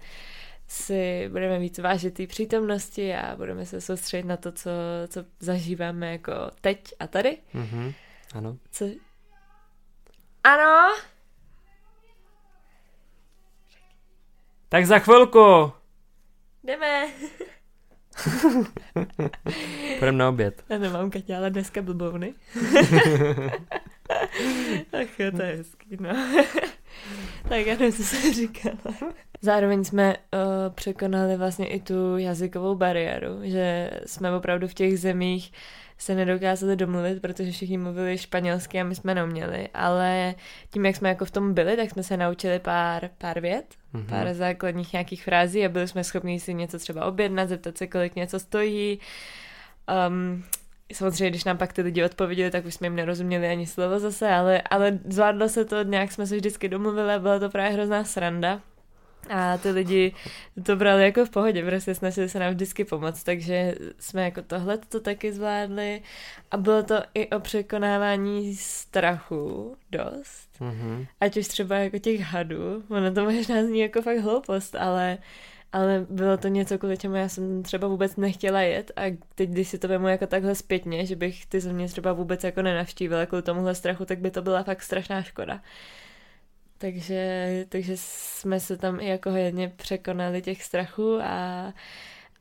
[0.69, 4.71] si budeme víc vážit té přítomnosti a budeme se soustředit na to, co,
[5.09, 7.39] co zažíváme jako teď a tady.
[7.55, 7.95] Mm-hmm.
[8.35, 8.59] Ano.
[8.71, 8.85] Co?
[10.45, 10.97] Ano?
[14.69, 15.73] Tak za chvilku.
[16.65, 17.07] Jdeme.
[19.99, 20.65] Půjdeme na oběd.
[20.69, 22.35] Já nemám Katě, ale dneska blbovny.
[24.93, 26.11] Ach jo, to je hezký, no.
[27.49, 28.77] tak já nevím, co jsem říkala.
[29.41, 35.53] Zároveň jsme uh, překonali vlastně i tu jazykovou bariéru, že jsme opravdu v těch zemích
[35.99, 40.35] se nedokázali domluvit, protože všichni mluvili španělsky a my jsme neuměli, ale
[40.71, 43.65] tím, jak jsme jako v tom byli, tak jsme se naučili pár, pár vět,
[43.95, 44.07] mm-hmm.
[44.07, 48.17] pár základních nějakých frází a byli jsme schopni si něco třeba objednat, zeptat se, kolik
[48.17, 48.99] něco stojí.
[50.09, 50.45] Um,
[50.93, 54.29] samozřejmě, když nám pak ty lidi odpověděli, tak už jsme jim nerozuměli ani slovo zase,
[54.31, 58.05] ale, ale zvládlo se to, nějak jsme se vždycky domluvili a byla to právě hrozná
[58.05, 58.61] sranda.
[59.29, 60.15] A ty lidi
[60.63, 64.79] to brali jako v pohodě, prostě snažili se nám vždycky pomoct, takže jsme jako tohle
[64.79, 66.03] to taky zvládli
[66.51, 70.49] a bylo to i o překonávání strachu dost.
[70.61, 71.07] Mm-hmm.
[71.21, 75.19] Ať už třeba jako těch hadů, ono to možná zní jako fakt hloupost, ale,
[75.73, 79.69] ale bylo to něco, kvůli čemu já jsem třeba vůbec nechtěla jet a teď, když
[79.69, 83.43] si to vemu jako takhle zpětně, že bych ty země třeba vůbec jako nenavštívila kvůli
[83.43, 85.61] tomuhle strachu, tak by to byla fakt strašná škoda.
[86.79, 91.73] Takže, takže jsme se tam i jako hodně překonali těch strachů a,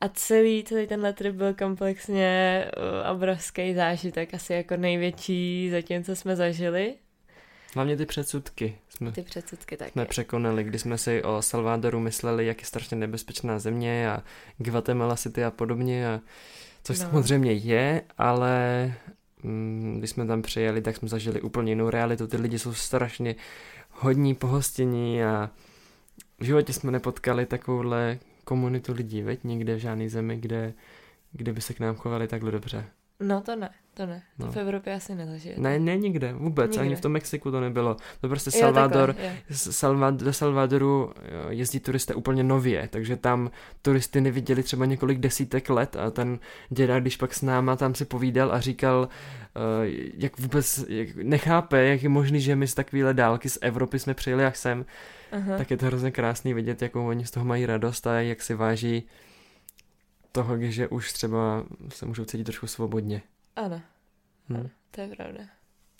[0.00, 6.16] a celý, celý ten trip byl komplexně uh, obrovský zážitek, asi jako největší zatím, co
[6.16, 6.94] jsme zažili.
[7.74, 8.78] Hlavně ty předsudky.
[8.88, 9.90] Jsme, ty předsudky taky.
[9.90, 14.22] Jsme překonali, když jsme si o Salvadoru mysleli, jak je strašně nebezpečná země a
[14.58, 16.20] Guatemala City a podobně, a
[16.84, 17.04] což no.
[17.04, 18.94] samozřejmě je, ale
[19.42, 22.26] mm, když jsme tam přijeli, tak jsme zažili úplně jinou realitu.
[22.26, 23.34] Ty lidi jsou strašně
[23.98, 25.50] hodní pohostění a
[26.40, 29.44] v životě jsme nepotkali takovouhle komunitu lidí, veď?
[29.44, 30.74] Někde v žádné zemi, kde,
[31.32, 32.86] kde by se k nám chovali takhle dobře.
[33.20, 34.22] No to ne, to ne.
[34.40, 34.52] To No.
[34.52, 35.54] v Evropě asi nezažije.
[35.58, 36.86] Ne, ne nikde, vůbec, Nikde.
[36.86, 37.96] ani v tom Mexiku to nebylo.
[38.20, 39.36] To prostě Jo, Salvador, takhle,
[40.00, 40.10] jo.
[40.10, 41.12] Do Salvadoru
[41.48, 43.50] jezdí turisté úplně nově, takže tam
[43.82, 46.38] turisty neviděli třeba několik desítek let a ten
[46.70, 49.08] děda, když pak s náma tam si povídal a říkal,
[49.56, 49.60] eh,
[50.14, 54.14] jak vůbec jak nechápe, jak je možný, že my z takovéhle dálky z Evropy jsme
[54.14, 54.84] přijeli až sem,
[55.32, 55.58] Aha.
[55.58, 58.54] tak je to hrozně krásný vidět, jakou oni z toho mají radost a jak si
[58.54, 59.08] váží
[60.32, 63.22] toho, že už třeba se můžou cítit trošku svobodně.
[63.56, 63.80] Ano,
[64.48, 64.68] Hm.
[64.90, 65.40] to je pravda.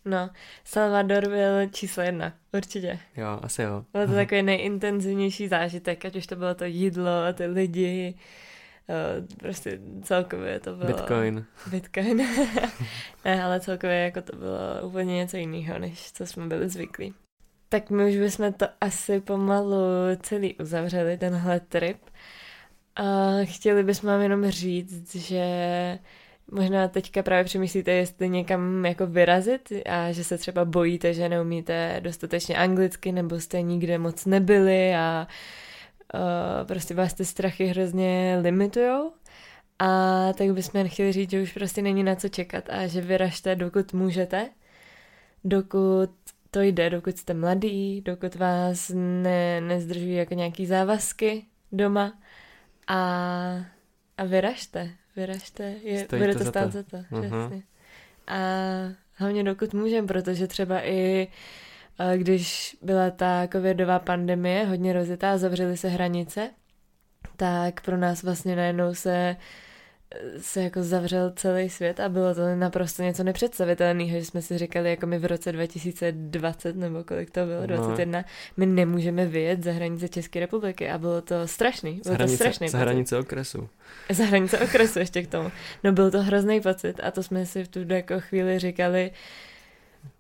[0.05, 0.31] No,
[0.65, 2.99] Salvador byl číslo jedna, určitě.
[3.17, 3.85] Jo, asi jo.
[3.93, 8.15] Byl to takový nejintenzivnější zážitek, ať už to bylo to jídlo, ty lidi,
[8.89, 10.87] eh, prostě celkově to bylo...
[10.87, 11.45] Bitcoin.
[11.71, 12.17] Bitcoin.
[13.25, 17.15] ne, ale celkově jako to bylo úplně něco jiného, než co jsme byli zvyklí.
[17.69, 19.77] Tak my už bychom to asi pomalu
[20.23, 21.99] celý uzavřeli, tenhle trip.
[22.99, 23.05] A
[23.45, 25.45] chtěli bychom vám jenom říct, že
[26.51, 32.01] možná teďka právě přemýšlíte, jestli někam jako vyrazit a že se třeba bojíte, že neumíte
[32.01, 35.27] dostatečně anglicky nebo jste nikde moc nebyli a
[36.15, 39.13] uh, prostě vás ty strachy hrozně limitujou.
[39.79, 43.01] A tak bychom jen chtěli říct, že už prostě není na co čekat a že
[43.01, 44.49] vyražte, dokud můžete,
[45.45, 46.11] dokud
[46.51, 52.13] to jde, dokud jste mladý, dokud vás ne, nezdržují jako nějaký závazky doma
[52.89, 52.97] a,
[54.19, 56.71] a vyražte, vyražte, je, Stojí bude to to za stát to.
[56.71, 57.63] za to, přesně.
[58.27, 58.39] A
[59.15, 61.29] hlavně dokud můžem, protože třeba i
[62.17, 66.51] když byla ta covidová pandemie hodně rozjetá zavřely se hranice,
[67.37, 69.37] tak pro nás vlastně najednou se
[70.41, 74.91] se jako zavřel celý svět a bylo to naprosto něco nepředstavitelného, že jsme si říkali,
[74.91, 77.67] jako my v roce 2020 nebo kolik to bylo, No.
[77.67, 78.25] 21,
[78.57, 82.69] my nemůžeme vyjet za hranice České republiky a bylo to strašný, bylo to hranice, strašný
[82.69, 82.81] z pocit.
[82.83, 83.69] hranice okresu.
[84.11, 85.51] Za hranice okresu ještě k tomu.
[85.85, 89.11] No byl to hrozný pocit a to jsme si v tu jako chvíli říkali,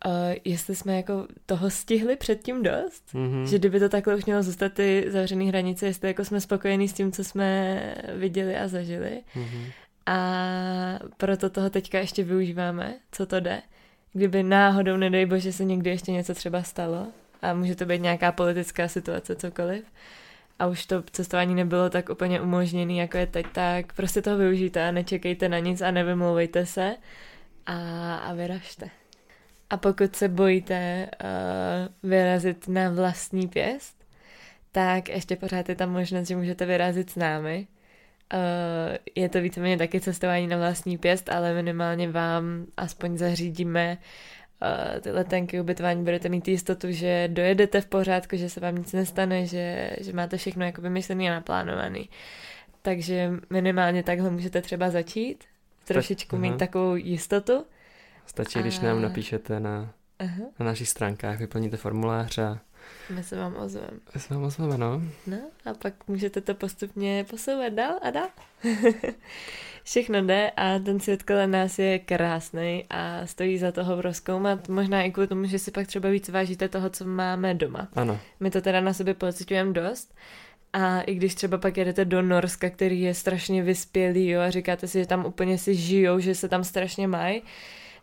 [0.07, 0.13] uh,
[0.45, 3.47] jestli jsme jako toho stihli předtím dost, Mhm.
[3.47, 6.93] že kdyby to takhle už mělo zůstat ty zavřené hranice, jestli jako jsme spokojení s
[6.93, 7.81] tím, co jsme
[8.15, 9.21] viděli a zažili.
[9.35, 9.65] Mhm.
[10.07, 10.19] A
[11.17, 13.63] proto toho teďka ještě využíváme, co to jde.
[14.13, 17.07] Kdyby náhodou, nedej bože, se někdy ještě něco třeba stalo
[17.43, 19.85] a může to být nějaká politická situace, cokoliv,
[20.59, 24.89] a už to cestování nebylo tak úplně umožněné, jako je teď, tak prostě toho využijte
[24.89, 26.97] a nečekejte na nic a nevymlouvejte se
[27.67, 28.91] a, a vyražte.
[29.71, 34.05] A pokud se bojíte uh, vyrazit na vlastní pěst,
[34.73, 37.67] tak ještě pořád je tam možnost, že můžete vyrazit s námi.
[38.35, 43.99] Uh, je to víceméně taky cestování na vlastní pěst, ale minimálně vám aspoň zařídíme
[44.63, 48.93] uh, ty letenky, ubytování, budete mít jistotu, že dojedete v pořádku, že se vám nic
[48.93, 52.05] nestane, že, že máte všechno jako vymyšlené a naplánované.
[52.83, 55.45] Takže minimálně takhle můžete třeba začít,
[55.85, 57.65] trošičku mít takovou jistotu.
[58.29, 62.59] Stačí, když A- nám napíšete na, Aha, na našich stránkách, vyplníte formulář a
[63.15, 63.89] my se vám ozveme.
[64.15, 65.03] my se vám ozveme, no.
[65.27, 68.29] No a pak můžete to postupně posouvat dál a dál.
[69.85, 74.69] Všechno jde a ten svět kolem nás je krásný a stojí za toho rozkoumat.
[74.69, 77.89] Možná i kvůli tomu, že si pak třeba víc vážíte toho, co máme doma.
[77.95, 80.15] Ano, My to teda na sobě pocitujeme dost.
[80.73, 84.89] A i když třeba pak jedete do Norska, který je strašně vyspělý, jo, a říkáte
[84.89, 87.43] si, že tam úplně si žijou, že se tam strašně mají,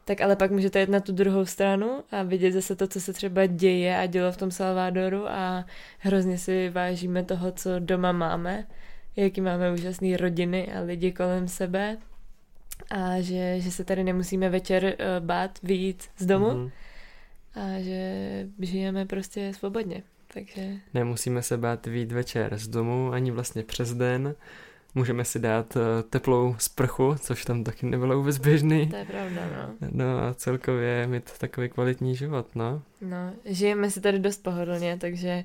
[0.06, 3.14] tak ale pak můžete jít na tu druhou stranu a vidět zase to, co se
[3.14, 5.65] třeba děje a dělo v tom Salvadoru a
[5.99, 8.65] hrozně si vážíme toho, co doma máme,
[9.15, 11.98] jaký máme úžasné rodiny a lidi kolem sebe
[12.90, 16.69] a že, že se tady nemusíme večer uh, bát vyjít z domu Mhm.
[17.56, 18.14] a že
[18.60, 20.03] žijeme prostě svobodně.
[20.34, 24.36] Takže Nemusíme se bát výjít večer z domu, ani vlastně přes den.
[24.95, 28.89] Můžeme si dát eh, teplou sprchu, což tam taky nebylo vůbec běžný.
[28.89, 29.88] to je pravda, no.
[29.91, 32.81] No a celkově mít takový kvalitní život, no.
[33.01, 35.43] No, žijeme si tady dost pohodlně, takže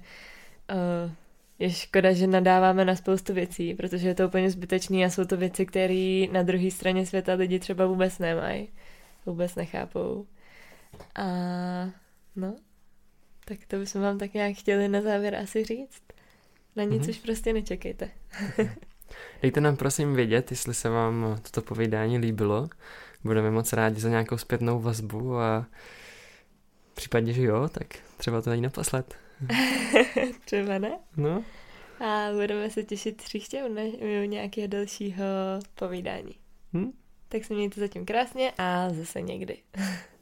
[1.04, 1.12] uh,
[1.58, 5.36] je škoda, že nadáváme na spoustu věcí, protože je to úplně zbytečný a jsou to
[5.36, 8.68] věci, které na druhé straně světa lidi třeba vůbec nemají,
[9.26, 10.26] vůbec nechápou.
[11.14, 11.24] A
[12.36, 12.56] no,
[13.44, 16.02] tak to bychom vám tak nějak chtěli na závěr asi říct.
[16.76, 17.10] Na nic Mhm.
[17.10, 18.08] už prostě nečekejte.
[19.42, 22.68] Dejte nám prosím vědět, jestli se vám toto povídání líbilo.
[23.24, 25.66] Budeme moc rádi za nějakou zpětnou vazbu a
[26.92, 29.14] v případě, že jo, tak třeba to není naposled.
[30.44, 30.90] Třeba ne?
[31.16, 31.44] No,
[32.06, 33.88] A budeme se těšit příště u, ne-
[34.22, 35.24] u nějakého dalšího
[35.74, 36.34] povídání.
[36.72, 36.90] hm?
[37.28, 39.56] Tak se mějte zatím krásně a zase někdy.